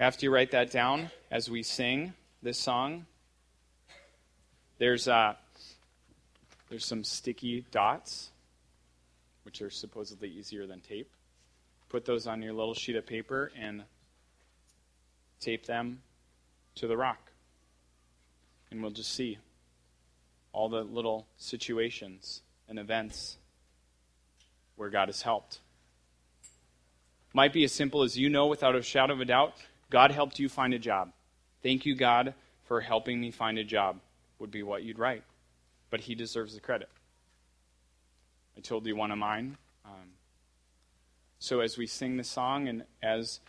After 0.00 0.26
you 0.26 0.34
write 0.34 0.50
that 0.50 0.72
down, 0.72 1.12
as 1.30 1.48
we 1.48 1.62
sing 1.62 2.14
this 2.42 2.58
song, 2.58 3.06
there's, 4.78 5.06
uh, 5.06 5.34
there's 6.68 6.84
some 6.84 7.04
sticky 7.04 7.64
dots 7.70 8.31
which 9.44 9.62
are 9.62 9.70
supposedly 9.70 10.28
easier 10.28 10.66
than 10.66 10.80
tape. 10.80 11.10
Put 11.88 12.04
those 12.04 12.26
on 12.26 12.42
your 12.42 12.52
little 12.52 12.74
sheet 12.74 12.96
of 12.96 13.06
paper 13.06 13.52
and 13.58 13.82
tape 15.40 15.66
them 15.66 16.00
to 16.76 16.86
the 16.86 16.96
rock. 16.96 17.30
And 18.70 18.80
we'll 18.80 18.92
just 18.92 19.12
see 19.12 19.38
all 20.52 20.68
the 20.68 20.82
little 20.82 21.26
situations 21.36 22.42
and 22.68 22.78
events 22.78 23.36
where 24.76 24.90
God 24.90 25.08
has 25.08 25.22
helped. 25.22 25.60
Might 27.34 27.52
be 27.52 27.64
as 27.64 27.72
simple 27.72 28.02
as 28.02 28.18
you 28.18 28.28
know 28.28 28.46
without 28.46 28.76
a 28.76 28.82
shadow 28.82 29.14
of 29.14 29.20
a 29.20 29.24
doubt, 29.24 29.54
God 29.90 30.10
helped 30.10 30.38
you 30.38 30.48
find 30.48 30.74
a 30.74 30.78
job. 30.78 31.12
Thank 31.62 31.86
you, 31.86 31.94
God, 31.94 32.34
for 32.64 32.80
helping 32.80 33.20
me 33.20 33.30
find 33.30 33.58
a 33.58 33.64
job, 33.64 34.00
would 34.38 34.50
be 34.50 34.62
what 34.62 34.82
you'd 34.82 34.98
write. 34.98 35.22
But 35.90 36.00
He 36.00 36.14
deserves 36.14 36.54
the 36.54 36.60
credit. 36.60 36.88
I 38.56 38.60
told 38.60 38.86
you 38.86 38.96
one 38.96 39.10
of 39.10 39.18
mine. 39.18 39.56
Um, 39.84 40.12
so 41.38 41.60
as 41.60 41.76
we 41.76 41.86
sing 41.86 42.16
the 42.16 42.24
song, 42.24 42.68
and 42.68 42.84
as 43.02 43.40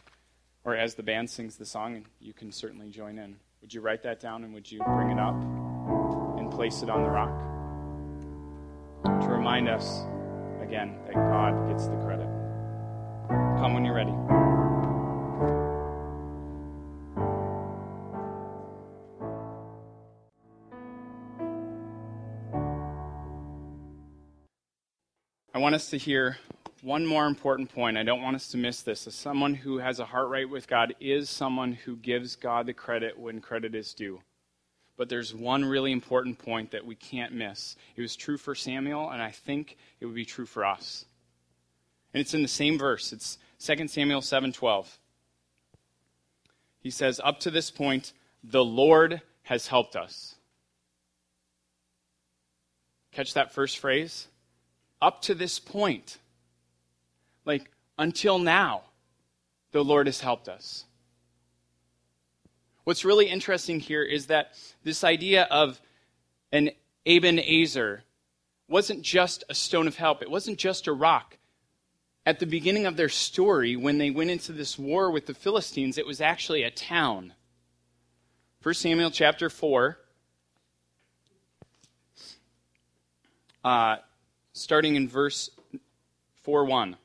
or 0.64 0.76
as 0.76 0.96
the 0.96 1.04
band 1.04 1.30
sings 1.30 1.58
the 1.58 1.66
song, 1.66 2.06
you 2.20 2.34
can 2.34 2.52
certainly 2.52 2.90
join 2.90 3.20
in. 3.20 3.38
Would 3.62 3.74
you 3.74 3.82
write 3.82 4.04
that 4.04 4.20
down 4.20 4.44
and 4.44 4.54
would 4.54 4.72
you 4.72 4.82
bring 4.96 5.10
it 5.10 5.20
up 5.20 5.36
and 6.38 6.52
place 6.52 6.82
it 6.82 6.90
on 6.90 7.04
the 7.04 7.10
rock 7.10 7.32
to 9.04 9.28
remind 9.28 9.68
us 9.68 10.04
again 10.62 10.98
that 11.06 11.14
God 11.14 11.70
gets 11.70 11.88
the 11.88 11.96
credit. 11.98 12.28
Come 13.30 13.74
when 13.74 13.86
you're 13.86 13.96
ready. 13.96 14.43
Want 25.64 25.76
us 25.76 25.92
to 25.92 25.98
hear 25.98 26.38
one 26.82 27.06
more 27.06 27.26
important 27.26 27.74
point. 27.74 27.98
I 27.98 28.04
don't 28.04 28.22
want 28.22 28.36
us 28.36 28.50
to 28.50 28.58
miss 28.58 28.82
this. 28.82 29.08
As 29.08 29.16
someone 29.16 29.54
who 29.54 29.78
has 29.78 30.02
a 30.02 30.06
heart 30.06 30.28
right 30.28 30.50
with 30.50 30.68
God 30.68 30.94
is 31.00 31.30
someone 31.30 31.72
who 31.72 31.96
gives 31.96 32.36
God 32.36 32.66
the 32.66 32.74
credit 32.74 33.18
when 33.18 33.40
credit 33.40 33.74
is 33.74 33.94
due. 33.94 34.20
But 34.98 35.08
there's 35.08 35.34
one 35.34 35.64
really 35.64 35.94
important 35.94 36.38
point 36.38 36.72
that 36.72 36.86
we 36.86 36.96
can't 36.96 37.32
miss. 37.32 37.78
It 37.96 38.02
was 38.02 38.18
true 38.18 38.36
for 38.36 38.54
Samuel, 38.54 39.10
and 39.10 39.22
I 39.22 39.32
think 39.32 39.78
it 40.02 40.06
would 40.06 40.16
be 40.16 40.26
true 40.26 40.46
for 40.46 40.66
us. 40.66 41.06
And 42.14 42.20
it's 42.20 42.34
in 42.34 42.42
the 42.42 42.50
same 42.50 42.78
verse. 42.78 43.14
It's 43.14 43.38
2 43.58 43.88
Samuel 43.88 44.20
7:12. 44.20 45.00
He 46.82 46.92
says, 46.92 47.22
"Up 47.24 47.40
to 47.40 47.50
this 47.50 47.72
point, 47.72 48.12
the 48.44 48.66
Lord 48.66 49.22
has 49.44 49.68
helped 49.68 49.96
us." 49.96 50.36
Catch 53.14 53.34
that 53.36 53.54
first 53.54 53.78
phrase? 53.78 54.28
Up 55.04 55.22
to 55.24 55.36
this 55.36 55.60
point. 55.60 56.18
Like 57.44 57.70
until 58.00 58.40
now, 58.40 58.84
the 59.74 59.84
Lord 59.84 60.08
has 60.08 60.22
helped 60.22 60.48
us. 60.48 60.86
What's 62.86 63.04
really 63.04 63.28
interesting 63.28 63.82
here 63.82 64.02
is 64.02 64.28
that 64.28 64.58
this 64.86 65.04
idea 65.04 65.44
of 65.52 65.82
an 66.54 66.72
Ebenezer 67.06 68.04
wasn't 68.70 69.02
just 69.02 69.44
a 69.50 69.54
stone 69.54 69.88
of 69.88 69.98
help, 69.98 70.22
it 70.22 70.32
wasn't 70.32 70.58
just 70.58 70.88
a 70.88 70.94
rock. 70.94 71.38
At 72.26 72.40
the 72.40 72.46
beginning 72.46 72.86
of 72.86 72.96
their 72.96 73.10
story, 73.10 73.76
when 73.76 73.98
they 73.98 74.10
went 74.10 74.32
into 74.32 74.54
this 74.54 74.80
war 74.80 75.12
with 75.12 75.26
the 75.26 75.34
Philistines, 75.34 75.98
it 75.98 76.08
was 76.08 76.22
actually 76.22 76.64
a 76.64 76.72
town. 76.72 77.34
1 78.62 78.74
Samuel 78.76 79.12
chapter 79.12 79.50
4, 79.50 79.98
uh, 83.66 83.98
starting 84.54 84.96
in 84.96 85.08
verse 85.08 85.50
4 86.44 86.66
1. 86.66 86.96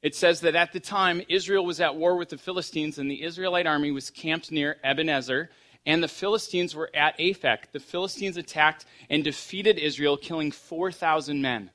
It 0.00 0.14
says 0.14 0.40
that 0.40 0.54
at 0.54 0.72
the 0.72 0.80
time, 0.80 1.22
Israel 1.28 1.64
was 1.64 1.80
at 1.80 1.96
war 1.96 2.16
with 2.16 2.28
the 2.28 2.38
Philistines, 2.38 2.98
and 2.98 3.10
the 3.10 3.22
Israelite 3.22 3.66
army 3.66 3.90
was 3.90 4.10
camped 4.10 4.52
near 4.52 4.76
Ebenezer, 4.84 5.50
and 5.86 6.02
the 6.02 6.08
Philistines 6.08 6.74
were 6.74 6.90
at 6.94 7.18
Aphek. 7.18 7.72
The 7.72 7.80
Philistines 7.80 8.36
attacked 8.36 8.84
and 9.10 9.24
defeated 9.24 9.78
Israel, 9.78 10.16
killing 10.16 10.52
4,000 10.52 11.40
men. 11.40 11.70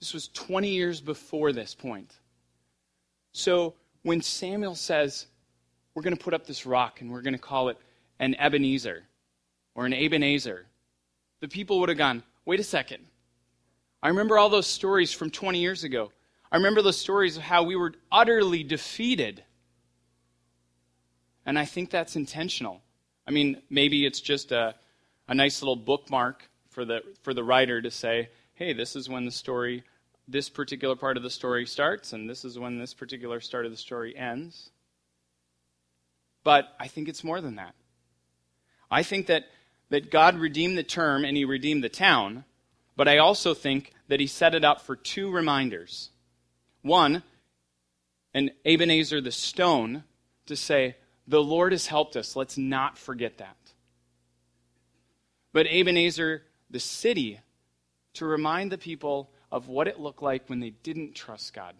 This 0.00 0.12
was 0.12 0.28
20 0.28 0.68
years 0.68 1.00
before 1.00 1.52
this 1.52 1.74
point. 1.74 2.12
So 3.32 3.74
when 4.02 4.20
Samuel 4.20 4.74
says, 4.74 5.26
We're 5.94 6.02
going 6.02 6.16
to 6.16 6.22
put 6.22 6.34
up 6.34 6.46
this 6.46 6.66
rock 6.66 7.00
and 7.00 7.10
we're 7.10 7.22
going 7.22 7.34
to 7.34 7.38
call 7.38 7.68
it 7.68 7.78
an 8.18 8.34
Ebenezer 8.34 9.04
or 9.74 9.86
an 9.86 9.94
Ebenezer, 9.94 10.66
the 11.40 11.48
people 11.48 11.80
would 11.80 11.88
have 11.88 11.98
gone, 11.98 12.22
Wait 12.46 12.60
a 12.60 12.64
second. 12.64 13.04
I 14.02 14.08
remember 14.08 14.38
all 14.38 14.48
those 14.48 14.68
stories 14.68 15.12
from 15.12 15.30
20 15.30 15.58
years 15.58 15.84
ago. 15.84 16.12
I 16.50 16.56
remember 16.56 16.80
those 16.80 16.96
stories 16.96 17.36
of 17.36 17.42
how 17.42 17.64
we 17.64 17.74
were 17.74 17.92
utterly 18.10 18.62
defeated. 18.62 19.42
And 21.44 21.58
I 21.58 21.64
think 21.64 21.90
that's 21.90 22.14
intentional. 22.14 22.82
I 23.26 23.32
mean, 23.32 23.60
maybe 23.68 24.06
it's 24.06 24.20
just 24.20 24.52
a, 24.52 24.76
a 25.26 25.34
nice 25.34 25.60
little 25.60 25.76
bookmark 25.76 26.48
for 26.70 26.84
the, 26.84 27.02
for 27.22 27.34
the 27.34 27.42
writer 27.42 27.82
to 27.82 27.90
say, 27.90 28.30
hey, 28.54 28.72
this 28.72 28.94
is 28.94 29.08
when 29.08 29.24
the 29.24 29.32
story, 29.32 29.82
this 30.28 30.48
particular 30.48 30.94
part 30.94 31.16
of 31.16 31.24
the 31.24 31.30
story 31.30 31.66
starts, 31.66 32.12
and 32.12 32.30
this 32.30 32.44
is 32.44 32.60
when 32.60 32.78
this 32.78 32.94
particular 32.94 33.40
start 33.40 33.64
of 33.64 33.72
the 33.72 33.76
story 33.76 34.16
ends. 34.16 34.70
But 36.44 36.76
I 36.78 36.86
think 36.86 37.08
it's 37.08 37.24
more 37.24 37.40
than 37.40 37.56
that. 37.56 37.74
I 38.88 39.02
think 39.02 39.26
that, 39.26 39.46
that 39.88 40.10
God 40.10 40.38
redeemed 40.38 40.76
the 40.76 40.82
term 40.82 41.24
and 41.24 41.36
he 41.36 41.44
redeemed 41.44 41.84
the 41.84 41.88
town, 41.88 42.44
but 42.96 43.08
I 43.08 43.18
also 43.18 43.54
think 43.54 43.92
that 44.08 44.20
he 44.20 44.26
set 44.26 44.54
it 44.54 44.64
up 44.64 44.80
for 44.80 44.96
two 44.96 45.30
reminders. 45.30 46.10
One, 46.82 47.22
an 48.34 48.50
Ebenezer 48.64 49.20
the 49.20 49.32
stone 49.32 50.04
to 50.46 50.56
say, 50.56 50.96
the 51.26 51.42
Lord 51.42 51.72
has 51.72 51.86
helped 51.86 52.16
us. 52.16 52.36
Let's 52.36 52.56
not 52.56 52.96
forget 52.96 53.38
that. 53.38 53.56
But 55.52 55.66
Ebenezer 55.66 56.42
the 56.70 56.80
city 56.80 57.40
to 58.14 58.26
remind 58.26 58.72
the 58.72 58.78
people 58.78 59.30
of 59.50 59.68
what 59.68 59.88
it 59.88 60.00
looked 60.00 60.22
like 60.22 60.48
when 60.48 60.60
they 60.60 60.70
didn't 60.70 61.14
trust 61.14 61.54
God, 61.54 61.74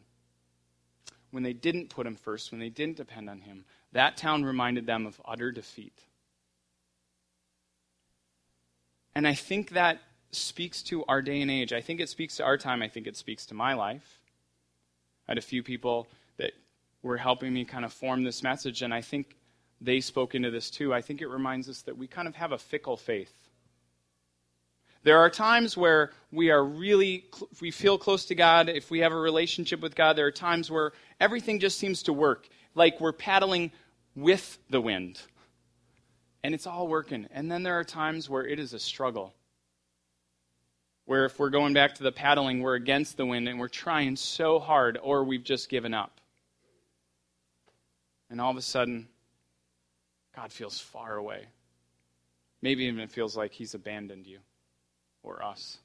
when 1.30 1.42
they 1.42 1.52
didn't 1.52 1.90
put 1.90 2.06
Him 2.06 2.16
first, 2.16 2.50
when 2.50 2.60
they 2.60 2.68
didn't 2.68 2.96
depend 2.96 3.28
on 3.28 3.40
Him. 3.40 3.64
That 3.92 4.16
town 4.16 4.44
reminded 4.44 4.86
them 4.86 5.06
of 5.06 5.20
utter 5.24 5.52
defeat. 5.52 6.05
And 9.16 9.26
I 9.26 9.33
think 9.33 9.70
that 9.70 10.02
speaks 10.31 10.83
to 10.83 11.02
our 11.07 11.22
day 11.22 11.40
and 11.40 11.50
age. 11.50 11.72
I 11.72 11.81
think 11.81 12.00
it 12.00 12.11
speaks 12.11 12.37
to 12.37 12.44
our 12.44 12.59
time. 12.59 12.83
I 12.83 12.88
think 12.88 13.07
it 13.07 13.16
speaks 13.16 13.46
to 13.46 13.55
my 13.55 13.72
life. 13.72 14.20
I 15.26 15.31
had 15.31 15.38
a 15.38 15.40
few 15.40 15.62
people 15.62 16.07
that 16.37 16.52
were 17.02 17.16
helping 17.16 17.55
me 17.55 17.64
kind 17.64 17.87
of 17.87 17.94
form 17.94 18.24
this 18.24 18.42
message, 18.42 18.83
and 18.83 18.92
I 18.92 19.00
think 19.00 19.35
they 19.81 20.00
spoke 20.00 20.35
into 20.35 20.50
this 20.50 20.70
too. 20.70 20.92
I 20.92 21.00
think 21.00 21.22
it 21.22 21.29
reminds 21.29 21.66
us 21.66 21.81
that 21.83 21.96
we 21.96 22.07
kind 22.07 22.29
of 22.29 22.37
have 22.37 22.52
a 22.52 22.59
fickle 22.59 22.98
faith. 22.98 23.33
There 25.02 25.18
are 25.18 25.31
times 25.31 25.79
where 25.79 26.11
we 26.31 26.50
are 26.50 26.62
really, 26.62 27.24
we 27.62 27.70
feel 27.70 27.96
close 27.96 28.26
to 28.26 28.35
God. 28.35 28.68
If 28.68 28.90
we 28.90 28.98
have 28.98 29.12
a 29.12 29.16
relationship 29.16 29.81
with 29.81 29.94
God, 29.94 30.16
there 30.16 30.26
are 30.26 30.31
times 30.31 30.70
where 30.70 30.92
everything 31.20 31.59
just 31.59 31.79
seems 31.79 32.02
to 32.02 32.12
work, 32.12 32.50
like 32.74 33.00
we're 33.00 33.12
paddling 33.12 33.72
with 34.14 34.59
the 34.68 34.83
wind. 34.83 35.22
And 36.46 36.54
it's 36.54 36.68
all 36.68 36.87
working. 36.87 37.26
And 37.32 37.50
then 37.50 37.64
there 37.64 37.76
are 37.76 37.82
times 37.82 38.30
where 38.30 38.46
it 38.46 38.61
is 38.61 38.72
a 38.72 38.78
struggle 38.78 39.35
where 41.04 41.24
if 41.24 41.40
we're 41.40 41.50
going 41.50 41.74
back 41.74 41.96
to 41.96 42.04
the 42.04 42.12
paddling, 42.12 42.61
we're 42.61 42.76
against 42.76 43.16
the 43.16 43.26
wind 43.26 43.48
and 43.48 43.59
we're 43.59 43.66
trying 43.66 44.14
so 44.14 44.61
hard, 44.61 44.96
or 45.02 45.24
we've 45.24 45.42
just 45.42 45.68
given 45.68 45.92
up. 45.92 46.20
And 48.30 48.40
all 48.40 48.52
of 48.52 48.56
a 48.56 48.62
sudden, 48.62 49.09
God 50.37 50.52
feels 50.52 50.78
far 50.78 51.16
away. 51.16 51.46
Maybe 52.62 52.85
even 52.85 53.00
it 53.00 53.11
feels 53.11 53.37
like 53.37 53.50
He's 53.50 53.74
abandoned 53.74 54.28
you 54.28 54.38
or 55.24 55.42
us. 55.42 55.78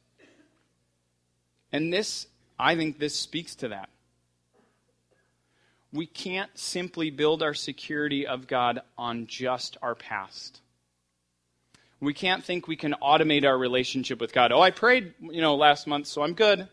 And 1.72 1.92
this, 1.92 2.28
I 2.60 2.76
think 2.76 3.00
this 3.00 3.16
speaks 3.16 3.56
to 3.56 3.70
that. 3.70 3.90
We 5.94 6.06
can't 6.06 6.50
simply 6.58 7.10
build 7.10 7.44
our 7.44 7.54
security 7.54 8.26
of 8.26 8.48
God 8.48 8.82
on 8.98 9.28
just 9.28 9.78
our 9.82 9.96
past. 9.96 10.62
We 12.00 12.14
can't 12.14 12.44
think 12.44 12.68
we 12.68 12.76
can 12.76 12.96
automate 13.02 13.46
our 13.46 13.58
relationship 13.58 14.20
with 14.20 14.34
God. 14.34 14.52
Oh, 14.52 14.62
I 14.62 14.72
prayed, 14.72 15.14
you 15.22 15.42
know, 15.42 15.56
last 15.56 15.86
month, 15.86 16.08
so 16.08 16.24
I'm 16.24 16.34
good. 16.34 16.68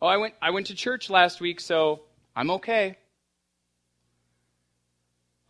Oh, 0.00 0.06
I 0.06 0.18
went 0.18 0.34
I 0.42 0.50
went 0.50 0.66
to 0.66 0.74
church 0.74 1.08
last 1.08 1.40
week, 1.40 1.60
so 1.60 2.02
I'm 2.36 2.50
okay. 2.52 2.98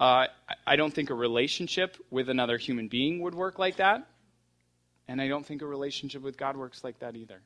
Uh, 0.00 0.26
I 0.66 0.76
don't 0.76 0.92
think 0.92 1.10
a 1.10 1.14
relationship 1.14 1.96
with 2.10 2.28
another 2.28 2.58
human 2.58 2.88
being 2.88 3.20
would 3.20 3.34
work 3.34 3.58
like 3.58 3.76
that. 3.76 4.06
And 5.06 5.20
I 5.20 5.28
don't 5.28 5.44
think 5.44 5.62
a 5.62 5.66
relationship 5.66 6.22
with 6.22 6.36
God 6.36 6.56
works 6.56 6.82
like 6.82 6.98
that 7.00 7.16
either. 7.16 7.42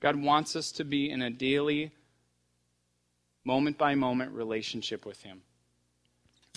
God 0.00 0.16
wants 0.16 0.56
us 0.56 0.72
to 0.72 0.84
be 0.84 1.10
in 1.10 1.22
a 1.22 1.30
daily, 1.30 1.92
moment 3.44 3.78
by 3.78 3.94
moment 3.94 4.32
relationship 4.32 5.04
with 5.06 5.22
Him. 5.22 5.42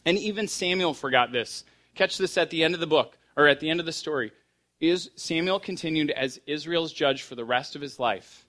And 0.05 0.17
even 0.17 0.47
Samuel 0.47 0.93
forgot 0.93 1.31
this. 1.31 1.63
Catch 1.95 2.17
this 2.17 2.37
at 2.37 2.49
the 2.49 2.63
end 2.63 2.73
of 2.73 2.79
the 2.79 2.87
book, 2.87 3.17
or 3.35 3.47
at 3.47 3.59
the 3.59 3.69
end 3.69 3.79
of 3.79 3.85
the 3.85 3.91
story. 3.91 4.31
Is 4.79 5.09
Samuel 5.15 5.59
continued 5.59 6.11
as 6.11 6.39
Israel's 6.45 6.91
judge 6.91 7.23
for 7.23 7.35
the 7.35 7.45
rest 7.45 7.75
of 7.75 7.81
his 7.81 7.97
life. 7.99 8.45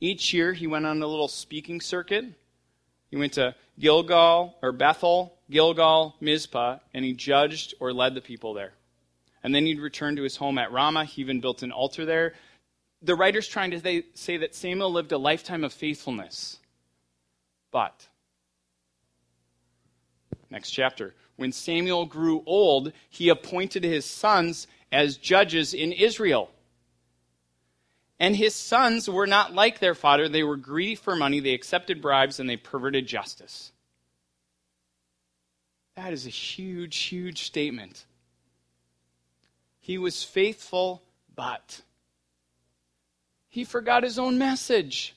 Each 0.00 0.32
year 0.32 0.52
he 0.52 0.68
went 0.68 0.86
on 0.86 1.02
a 1.02 1.06
little 1.06 1.28
speaking 1.28 1.80
circuit. 1.80 2.24
He 3.10 3.16
went 3.16 3.32
to 3.34 3.54
Gilgal 3.78 4.54
or 4.62 4.70
Bethel, 4.70 5.34
Gilgal, 5.50 6.14
Mizpah, 6.20 6.78
and 6.94 7.04
he 7.04 7.12
judged 7.12 7.74
or 7.80 7.92
led 7.92 8.14
the 8.14 8.20
people 8.20 8.54
there. 8.54 8.72
And 9.42 9.54
then 9.54 9.66
he'd 9.66 9.80
return 9.80 10.16
to 10.16 10.22
his 10.22 10.36
home 10.36 10.58
at 10.58 10.72
Ramah. 10.72 11.06
He 11.06 11.22
even 11.22 11.40
built 11.40 11.62
an 11.62 11.72
altar 11.72 12.04
there. 12.04 12.34
The 13.02 13.14
writer's 13.14 13.48
trying 13.48 13.72
to 13.72 14.02
say 14.14 14.36
that 14.36 14.54
Samuel 14.54 14.92
lived 14.92 15.12
a 15.12 15.18
lifetime 15.18 15.64
of 15.64 15.72
faithfulness. 15.72 16.58
But, 17.70 18.08
next 20.50 20.70
chapter, 20.70 21.14
when 21.36 21.52
Samuel 21.52 22.06
grew 22.06 22.42
old, 22.46 22.92
he 23.08 23.28
appointed 23.28 23.84
his 23.84 24.04
sons 24.04 24.66
as 24.90 25.16
judges 25.16 25.74
in 25.74 25.92
Israel. 25.92 26.50
And 28.18 28.34
his 28.34 28.54
sons 28.54 29.08
were 29.08 29.26
not 29.26 29.54
like 29.54 29.78
their 29.78 29.94
father. 29.94 30.28
They 30.28 30.42
were 30.42 30.56
greedy 30.56 30.96
for 30.96 31.14
money, 31.14 31.40
they 31.40 31.54
accepted 31.54 32.02
bribes, 32.02 32.40
and 32.40 32.50
they 32.50 32.56
perverted 32.56 33.06
justice. 33.06 33.72
That 35.94 36.12
is 36.12 36.26
a 36.26 36.30
huge, 36.30 36.96
huge 36.96 37.42
statement. 37.42 38.04
He 39.80 39.98
was 39.98 40.22
faithful, 40.22 41.02
but 41.34 41.82
he 43.48 43.64
forgot 43.64 44.02
his 44.02 44.18
own 44.18 44.38
message. 44.38 45.14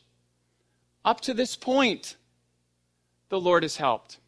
Up 1.03 1.21
to 1.21 1.33
this 1.33 1.55
point, 1.55 2.15
the 3.31 3.39
Lord 3.39 3.63
has 3.63 3.77
helped. 3.77 4.19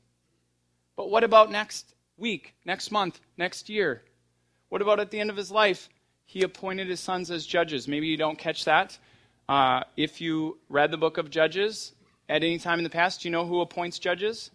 But 0.95 1.11
what 1.11 1.25
about 1.25 1.51
next 1.51 1.93
week, 2.17 2.55
next 2.65 2.89
month, 2.89 3.19
next 3.37 3.69
year? 3.69 4.01
What 4.69 4.81
about 4.81 5.01
at 5.01 5.11
the 5.11 5.19
end 5.19 5.29
of 5.29 5.35
his 5.35 5.51
life? 5.51 5.89
He 6.25 6.41
appointed 6.41 6.87
his 6.87 7.01
sons 7.01 7.29
as 7.29 7.45
judges. 7.45 7.85
Maybe 7.85 8.07
you 8.07 8.15
don't 8.15 8.37
catch 8.37 8.63
that. 8.63 8.97
Uh, 9.49 9.81
if 9.97 10.21
you 10.21 10.57
read 10.69 10.89
the 10.89 10.97
book 10.97 11.17
of 11.17 11.29
Judges 11.29 11.91
at 12.29 12.43
any 12.43 12.57
time 12.57 12.79
in 12.79 12.85
the 12.85 12.89
past, 12.89 13.21
do 13.21 13.27
you 13.27 13.31
know 13.33 13.45
who 13.45 13.59
appoints 13.59 13.99
judges? 13.99 14.49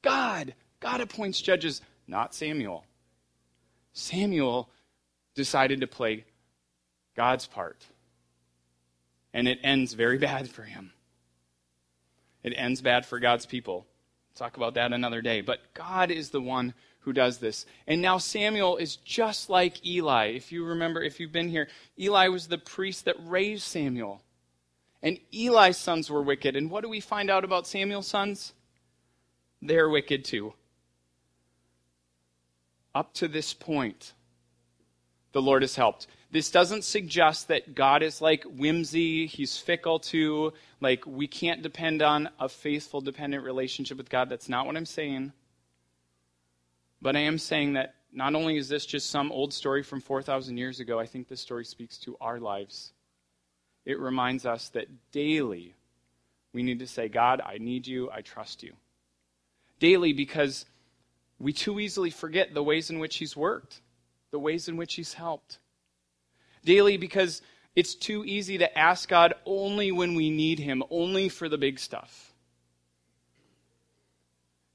God. 0.00 0.54
God 0.80 1.02
appoints 1.02 1.42
judges, 1.42 1.82
not 2.06 2.34
Samuel. 2.34 2.86
Samuel 3.92 4.70
decided 5.34 5.82
to 5.82 5.86
play 5.86 6.24
God's 7.14 7.46
part. 7.46 7.84
And 9.34 9.46
it 9.46 9.58
ends 9.62 9.92
very 9.92 10.16
bad 10.30 10.48
for 10.48 10.62
him. 10.62 10.92
It 12.48 12.54
ends 12.56 12.80
bad 12.80 13.04
for 13.04 13.20
God's 13.20 13.44
people. 13.44 13.86
talk 14.34 14.56
about 14.56 14.72
that 14.74 14.94
another 14.94 15.20
day. 15.20 15.42
But 15.42 15.60
God 15.74 16.10
is 16.10 16.30
the 16.30 16.40
one 16.40 16.72
who 17.00 17.12
does 17.12 17.38
this. 17.38 17.66
And 17.86 18.00
now 18.00 18.16
Samuel 18.16 18.78
is 18.78 18.96
just 18.96 19.50
like 19.50 19.84
Eli. 19.84 20.28
If 20.28 20.50
you 20.50 20.64
remember, 20.64 21.02
if 21.02 21.20
you've 21.20 21.32
been 21.32 21.50
here, 21.50 21.68
Eli 21.98 22.28
was 22.28 22.46
the 22.46 22.56
priest 22.56 23.04
that 23.04 23.16
raised 23.22 23.64
Samuel. 23.64 24.22
And 25.02 25.18
Eli's 25.30 25.76
sons 25.76 26.10
were 26.10 26.22
wicked. 26.22 26.56
And 26.56 26.70
what 26.70 26.82
do 26.82 26.88
we 26.88 27.00
find 27.00 27.28
out 27.28 27.44
about 27.44 27.66
Samuel's 27.66 28.06
sons? 28.06 28.54
They're 29.60 29.90
wicked 29.90 30.24
too. 30.24 30.54
Up 32.94 33.12
to 33.14 33.28
this 33.28 33.52
point, 33.52 34.14
the 35.32 35.42
Lord 35.42 35.60
has 35.60 35.76
helped. 35.76 36.06
This 36.30 36.50
doesn't 36.50 36.84
suggest 36.84 37.48
that 37.48 37.74
God 37.74 38.02
is 38.02 38.20
like 38.20 38.44
whimsy, 38.44 39.26
he's 39.26 39.56
fickle 39.56 39.98
too, 39.98 40.52
like 40.80 41.06
we 41.06 41.26
can't 41.26 41.62
depend 41.62 42.02
on 42.02 42.28
a 42.38 42.48
faithful, 42.48 43.00
dependent 43.00 43.44
relationship 43.44 43.96
with 43.96 44.10
God. 44.10 44.28
That's 44.28 44.48
not 44.48 44.66
what 44.66 44.76
I'm 44.76 44.84
saying. 44.84 45.32
But 47.00 47.16
I 47.16 47.20
am 47.20 47.38
saying 47.38 47.74
that 47.74 47.94
not 48.12 48.34
only 48.34 48.58
is 48.58 48.68
this 48.68 48.84
just 48.84 49.10
some 49.10 49.32
old 49.32 49.54
story 49.54 49.82
from 49.82 50.00
4,000 50.00 50.56
years 50.58 50.80
ago, 50.80 50.98
I 50.98 51.06
think 51.06 51.28
this 51.28 51.40
story 51.40 51.64
speaks 51.64 51.96
to 51.98 52.16
our 52.20 52.38
lives. 52.38 52.92
It 53.86 53.98
reminds 53.98 54.44
us 54.44 54.68
that 54.70 54.88
daily 55.12 55.74
we 56.52 56.62
need 56.62 56.80
to 56.80 56.86
say, 56.86 57.08
God, 57.08 57.40
I 57.40 57.56
need 57.56 57.86
you, 57.86 58.10
I 58.10 58.20
trust 58.20 58.62
you. 58.62 58.74
Daily 59.80 60.12
because 60.12 60.66
we 61.38 61.54
too 61.54 61.80
easily 61.80 62.10
forget 62.10 62.52
the 62.52 62.62
ways 62.62 62.90
in 62.90 62.98
which 62.98 63.16
He's 63.16 63.36
worked, 63.36 63.80
the 64.30 64.38
ways 64.38 64.68
in 64.68 64.76
which 64.76 64.94
He's 64.96 65.14
helped 65.14 65.58
daily 66.68 66.98
because 66.98 67.40
it's 67.74 67.94
too 67.94 68.26
easy 68.26 68.58
to 68.58 68.78
ask 68.78 69.08
God 69.08 69.32
only 69.46 69.90
when 69.90 70.14
we 70.14 70.28
need 70.28 70.58
Him, 70.58 70.82
only 70.90 71.30
for 71.30 71.48
the 71.48 71.56
big 71.56 71.78
stuff. 71.78 72.34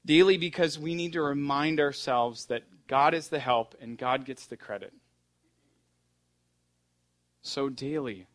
Daily 0.04 0.36
because 0.36 0.76
we 0.76 0.96
need 0.96 1.12
to 1.12 1.22
remind 1.22 1.78
ourselves 1.78 2.46
that 2.46 2.64
God 2.88 3.14
is 3.14 3.28
the 3.28 3.38
help 3.38 3.76
and 3.80 3.96
God 3.96 4.24
gets 4.24 4.46
the 4.46 4.56
credit. 4.56 4.92
So, 7.42 7.68
daily, 7.68 8.26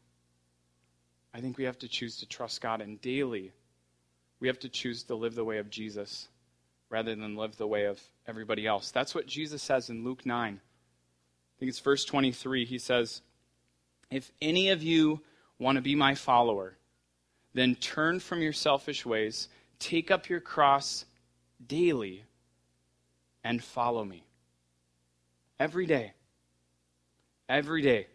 I 1.34 1.42
think 1.42 1.58
we 1.58 1.66
have 1.66 1.80
to 1.80 1.90
choose 1.90 2.16
to 2.20 2.26
trust 2.26 2.62
God, 2.62 2.80
and 2.80 3.02
daily, 3.02 3.52
we 4.40 4.48
have 4.48 4.60
to 4.60 4.70
choose 4.70 5.04
to 5.04 5.16
live 5.16 5.36
the 5.36 5.44
way 5.44 5.58
of 5.58 5.70
Jesus 5.70 6.30
rather 6.90 7.14
than 7.14 7.36
live 7.36 7.58
the 7.58 7.68
way 7.68 7.86
of 7.86 8.00
everybody 8.26 8.66
else. 8.66 8.90
That's 8.92 9.14
what 9.14 9.28
Jesus 9.28 9.62
says 9.62 9.90
in 9.90 10.06
Luke 10.06 10.26
9. 10.26 10.62
I 10.62 11.60
think 11.60 11.70
it's 11.70 11.80
verse 11.80 12.06
23. 12.06 12.64
He 12.64 12.78
says, 12.78 13.22
if 14.12 14.32
any 14.42 14.70
of 14.70 14.82
you 14.82 15.22
want 15.60 15.76
to 15.76 15.82
be 15.82 15.96
my 15.96 16.16
follower, 16.16 16.78
then 17.54 17.76
turn 17.76 18.20
from 18.20 18.42
your 18.42 18.54
selfish 18.54 19.06
ways, 19.06 19.50
take 19.80 20.12
up 20.12 20.30
your 20.30 20.40
cross 20.40 21.06
daily, 21.66 22.24
and 23.44 23.64
follow 23.64 24.04
me. 24.04 24.24
Every 25.60 25.86
day. 25.86 26.14
Every 27.48 27.82
day. 27.82 28.08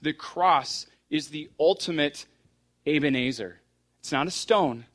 The 0.00 0.12
cross 0.12 0.86
is 1.10 1.28
the 1.28 1.50
ultimate 1.60 2.26
Ebenezer. 2.86 3.60
It's 4.00 4.12
not 4.12 4.26
a 4.26 4.32
stone, 4.32 4.86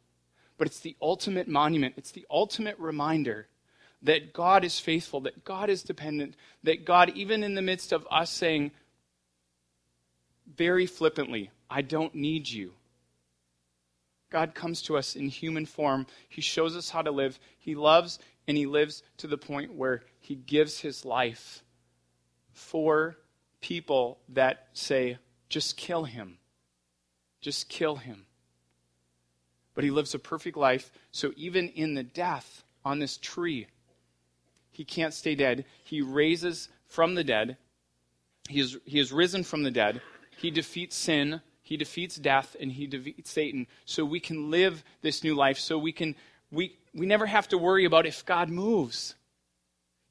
but 0.58 0.68
it's 0.68 0.82
the 0.82 0.98
ultimate 1.02 1.48
monument. 1.48 1.94
It's 1.98 2.12
the 2.12 2.26
ultimate 2.30 2.78
reminder 2.78 3.48
that 4.02 4.34
God 4.34 4.64
is 4.64 4.80
faithful, 4.80 5.22
that 5.22 5.44
God 5.44 5.70
is 5.70 5.84
dependent, 5.84 6.36
that 6.64 6.86
God, 6.86 7.12
even 7.16 7.44
in 7.44 7.56
the 7.56 7.62
midst 7.62 7.94
of 7.94 8.08
us 8.12 8.30
saying, 8.30 8.72
very 10.58 10.86
flippantly, 10.86 11.52
I 11.70 11.82
don't 11.82 12.16
need 12.16 12.50
you. 12.50 12.74
God 14.30 14.54
comes 14.54 14.82
to 14.84 14.98
us 14.98 15.16
in 15.16 15.30
human 15.30 15.66
form. 15.66 16.06
He 16.28 16.42
shows 16.42 16.76
us 16.76 16.90
how 16.90 17.02
to 17.02 17.12
live. 17.12 17.40
He 17.60 17.76
loves 17.76 18.20
and 18.48 18.58
he 18.58 18.66
lives 18.66 19.04
to 19.18 19.28
the 19.28 19.38
point 19.38 19.74
where 19.74 20.04
he 20.20 20.36
gives 20.36 20.80
his 20.80 21.06
life 21.06 21.64
for 22.52 23.18
people 23.62 24.20
that 24.30 24.68
say, 24.74 25.18
just 25.50 25.78
kill 25.78 26.04
him. 26.04 26.38
Just 27.40 27.70
kill 27.70 27.98
him. 27.98 28.26
But 29.76 29.84
he 29.84 29.92
lives 29.92 30.16
a 30.16 30.20
perfect 30.20 30.58
life, 30.58 30.92
so 31.12 31.32
even 31.36 31.70
in 31.70 31.94
the 31.94 32.04
death 32.04 32.64
on 32.84 33.00
this 33.00 33.18
tree, 33.18 33.68
he 34.72 34.84
can't 34.84 35.14
stay 35.14 35.36
dead. 35.36 35.66
He 35.84 36.02
raises 36.02 36.70
from 36.88 37.16
the 37.16 37.24
dead. 37.24 37.58
He 38.50 38.60
is, 38.60 38.78
he 38.86 39.00
is 39.00 39.12
risen 39.12 39.44
from 39.44 39.64
the 39.64 39.72
dead. 39.72 40.02
He 40.38 40.52
defeats 40.52 40.96
sin, 40.96 41.42
he 41.64 41.78
defeats 41.78 42.16
death, 42.16 42.56
and 42.60 42.72
he 42.72 42.88
defeats 42.88 43.30
Satan. 43.30 43.68
So 43.86 44.06
we 44.06 44.20
can 44.20 44.50
live 44.50 44.84
this 45.02 45.24
new 45.24 45.36
life. 45.36 45.60
So 45.60 45.78
we 45.78 45.92
can 45.92 46.16
we 46.52 46.78
we 46.94 47.06
never 47.06 47.26
have 47.26 47.48
to 47.50 47.58
worry 47.58 47.86
about 47.86 48.06
if 48.06 48.26
God 48.26 48.50
moves. 48.50 49.16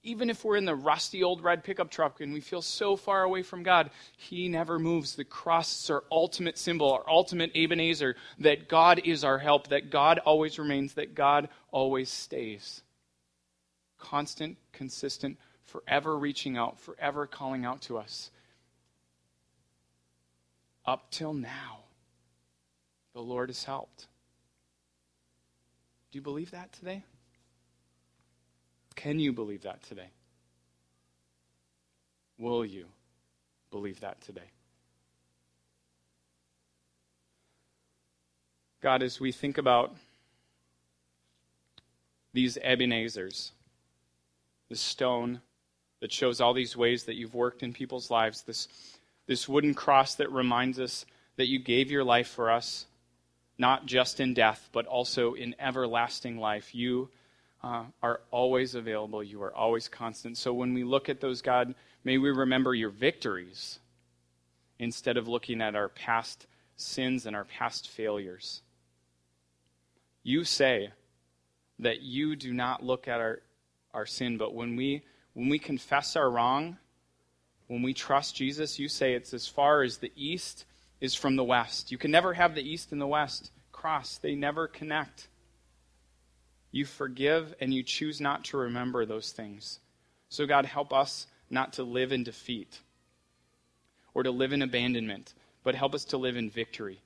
Even 0.03 0.29
if 0.29 0.45
we're 0.45 0.57
in 0.57 0.65
the 0.65 0.75
rusty 0.75 1.23
old 1.23 1.43
red 1.43 1.65
pickup 1.65 1.91
truck 1.91 2.21
and 2.21 2.33
we 2.33 2.41
feel 2.41 2.61
so 2.61 2.95
far 2.95 3.23
away 3.23 3.43
from 3.43 3.63
God, 3.63 3.91
He 4.17 4.49
never 4.49 4.79
moves. 4.79 5.15
The 5.15 5.25
cross 5.25 5.85
is 5.85 5.91
our 5.91 6.05
ultimate 6.11 6.59
symbol, 6.59 6.93
our 6.93 7.09
ultimate 7.09 7.53
Ebenezer, 7.57 8.17
that 8.41 8.69
God 8.69 9.01
is 9.05 9.25
our 9.25 9.39
help, 9.39 9.69
that 9.69 9.91
God 9.91 10.19
always 10.19 10.59
remains, 10.59 10.95
that 10.95 11.15
God 11.15 11.49
always 11.71 12.11
stays. 12.11 12.83
Constant, 13.99 14.59
consistent, 14.73 15.39
forever 15.65 16.19
reaching 16.19 16.57
out, 16.57 16.79
forever 16.81 17.27
calling 17.27 17.65
out 17.65 17.81
to 17.83 17.99
us 17.99 18.31
up 20.87 21.11
till 21.11 21.35
now, 21.35 21.81
the 23.13 23.21
Lord 23.21 23.49
has 23.49 23.65
helped. 23.65 24.07
Do 26.11 26.19
you 26.19 26.23
believe 26.23 26.53
that 26.53 26.73
today? 26.73 27.03
Can 28.95 29.19
you 29.19 29.33
believe 29.33 29.63
that 29.63 29.83
today? 29.83 30.11
Will 32.39 32.65
you 32.65 32.87
believe 33.71 34.01
that 34.01 34.21
today? 34.21 34.51
God, 38.81 39.03
as 39.03 39.19
we 39.19 39.33
think 39.33 39.59
about 39.59 39.97
these 42.33 42.57
Ebenezers, 42.59 43.53
the 44.69 44.77
stone 44.77 45.41
that 46.01 46.13
shows 46.13 46.41
all 46.41 46.53
these 46.53 46.77
ways 46.77 47.05
that 47.05 47.17
you've 47.17 47.35
worked 47.35 47.63
in 47.63 47.73
people's 47.73 48.11
lives, 48.11 48.43
this 48.43 48.69
this 49.27 49.49
wooden 49.49 49.75
cross 49.75 50.15
that 50.17 50.31
reminds 50.31 50.79
us 50.79 51.05
that 51.37 51.49
you 51.49 51.59
gave 51.59 51.91
your 51.91 52.05
life 52.05 52.29
for 52.29 52.51
us, 52.51 52.87
not 53.59 53.87
just 53.87 54.21
in 54.21 54.35
death, 54.35 54.69
but 54.73 54.87
also 54.87 55.35
in 55.35 55.55
everlasting 55.59 56.39
life. 56.39 56.75
You 56.75 57.09
uh, 57.63 57.85
are 58.03 58.21
always 58.31 58.75
available, 58.75 59.23
you 59.23 59.43
are 59.43 59.55
always 59.55 59.89
constant. 59.89 60.37
So 60.37 60.53
when 60.53 60.75
we 60.75 60.85
look 60.85 61.09
at 61.09 61.21
those, 61.21 61.43
God, 61.43 61.75
may 62.05 62.19
we 62.19 62.31
remember 62.31 62.75
your 62.75 62.91
victories 62.91 63.79
instead 64.79 65.17
of 65.17 65.27
looking 65.27 65.61
at 65.61 65.75
our 65.75 65.89
past 65.89 66.47
sins 66.77 67.27
and 67.27 67.35
our 67.35 67.45
past 67.45 67.89
failures. 67.89 68.63
You 70.23 70.45
say 70.45 70.91
that 71.79 72.03
you 72.03 72.37
do 72.37 72.53
not 72.53 72.85
look 72.85 73.09
at 73.09 73.21
our, 73.21 73.41
our 73.95 74.07
sin, 74.07 74.37
but 74.37 74.55
when 74.55 74.77
we, 74.77 75.03
when 75.35 75.49
we 75.49 75.59
confess 75.59 76.17
our 76.17 76.31
wrong, 76.31 76.79
when 77.69 77.83
we 77.83 77.95
trust 77.95 78.37
Jesus, 78.37 78.79
you 78.79 78.89
say 78.89 79.15
it's 79.15 79.35
as 79.35 79.49
far 79.49 79.83
as 79.83 79.99
the 79.99 80.13
east 80.17 80.65
is 81.01 81.15
from 81.15 81.37
the 81.37 81.45
west. 81.45 81.91
You 81.91 81.99
can 81.99 82.11
never 82.11 82.35
have 82.35 82.55
the 82.55 82.69
east 82.69 82.93
and 82.93 83.01
the 83.01 83.07
west 83.07 83.51
cross, 83.77 84.19
they 84.19 84.35
never 84.35 84.67
connect. 84.67 85.29
You 86.73 86.87
forgive 86.87 87.55
and 87.61 87.73
you 87.73 87.83
choose 87.83 88.21
not 88.21 88.45
to 88.47 88.57
remember 88.57 89.07
those 89.07 89.31
things. 89.31 89.79
So, 90.29 90.47
God, 90.47 90.65
help 90.65 90.93
us 90.93 91.27
not 91.51 91.75
to 91.75 91.85
live 91.85 92.11
in 92.11 92.25
defeat 92.25 92.81
or 94.13 94.23
to 94.23 94.31
live 94.31 94.53
in 94.53 94.63
abandonment, 94.63 95.35
but 95.63 95.75
help 95.75 95.95
us 95.95 96.05
to 96.07 96.17
live 96.17 96.37
in 96.37 96.51
victory. 96.51 97.01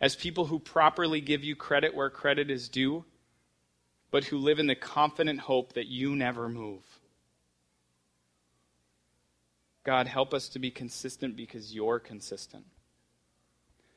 As 0.00 0.14
people 0.14 0.46
who 0.46 0.58
properly 0.58 1.20
give 1.20 1.42
you 1.42 1.56
credit 1.56 1.94
where 1.94 2.10
credit 2.10 2.50
is 2.50 2.68
due, 2.68 3.04
but 4.10 4.24
who 4.24 4.38
live 4.38 4.58
in 4.58 4.66
the 4.66 4.74
confident 4.74 5.40
hope 5.40 5.72
that 5.72 5.86
you 5.86 6.14
never 6.14 6.48
move. 6.48 6.99
God, 9.84 10.06
help 10.06 10.34
us 10.34 10.48
to 10.50 10.58
be 10.58 10.70
consistent 10.70 11.36
because 11.36 11.74
you're 11.74 11.98
consistent. 11.98 12.64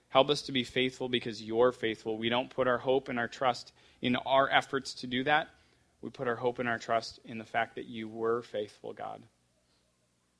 Help 0.10 0.30
us 0.30 0.44
to 0.44 0.52
be 0.52 0.64
faithful 0.64 1.10
because 1.10 1.42
you're 1.42 1.72
faithful. 1.72 2.18
We 2.18 2.30
don't 2.30 2.50
put 2.50 2.68
our 2.68 2.78
hope 2.78 3.10
and 3.10 3.18
our 3.18 3.28
trust 3.28 3.74
in 4.02 4.16
our 4.16 4.50
efforts 4.50 4.94
to 4.96 5.08
do 5.08 5.24
that. 5.24 5.50
We 6.02 6.10
put 6.10 6.28
our 6.28 6.36
hope 6.36 6.60
and 6.60 6.70
our 6.70 6.78
trust 6.78 7.20
in 7.26 7.38
the 7.38 7.46
fact 7.46 7.76
that 7.76 7.88
you 7.88 8.08
were 8.08 8.42
faithful, 8.42 8.94
God. 8.94 9.24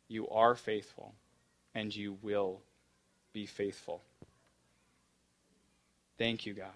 You 0.08 0.28
are 0.30 0.56
faithful, 0.56 1.16
and 1.74 1.96
you 1.96 2.18
will 2.22 2.62
be 3.32 3.46
faithful. 3.46 4.02
Thank 6.18 6.46
you, 6.46 6.54
God, 6.54 6.76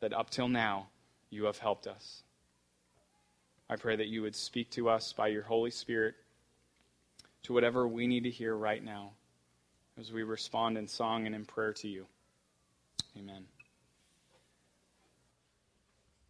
that 0.00 0.12
up 0.12 0.28
till 0.28 0.48
now 0.48 0.88
you 1.30 1.44
have 1.44 1.58
helped 1.58 1.86
us. 1.86 2.22
I 3.70 3.76
pray 3.76 3.96
that 3.96 4.08
you 4.08 4.22
would 4.22 4.36
speak 4.36 4.70
to 4.72 4.90
us 4.90 5.12
by 5.12 5.28
your 5.28 5.42
Holy 5.42 5.70
Spirit 5.70 6.16
to 7.44 7.52
whatever 7.52 7.86
we 7.86 8.06
need 8.06 8.24
to 8.24 8.30
hear 8.30 8.54
right 8.54 8.82
now 8.82 9.12
as 9.98 10.12
we 10.12 10.22
respond 10.22 10.76
in 10.76 10.88
song 10.88 11.26
and 11.26 11.34
in 11.34 11.44
prayer 11.44 11.72
to 11.72 11.88
you. 11.88 12.06
Amen. 13.16 13.44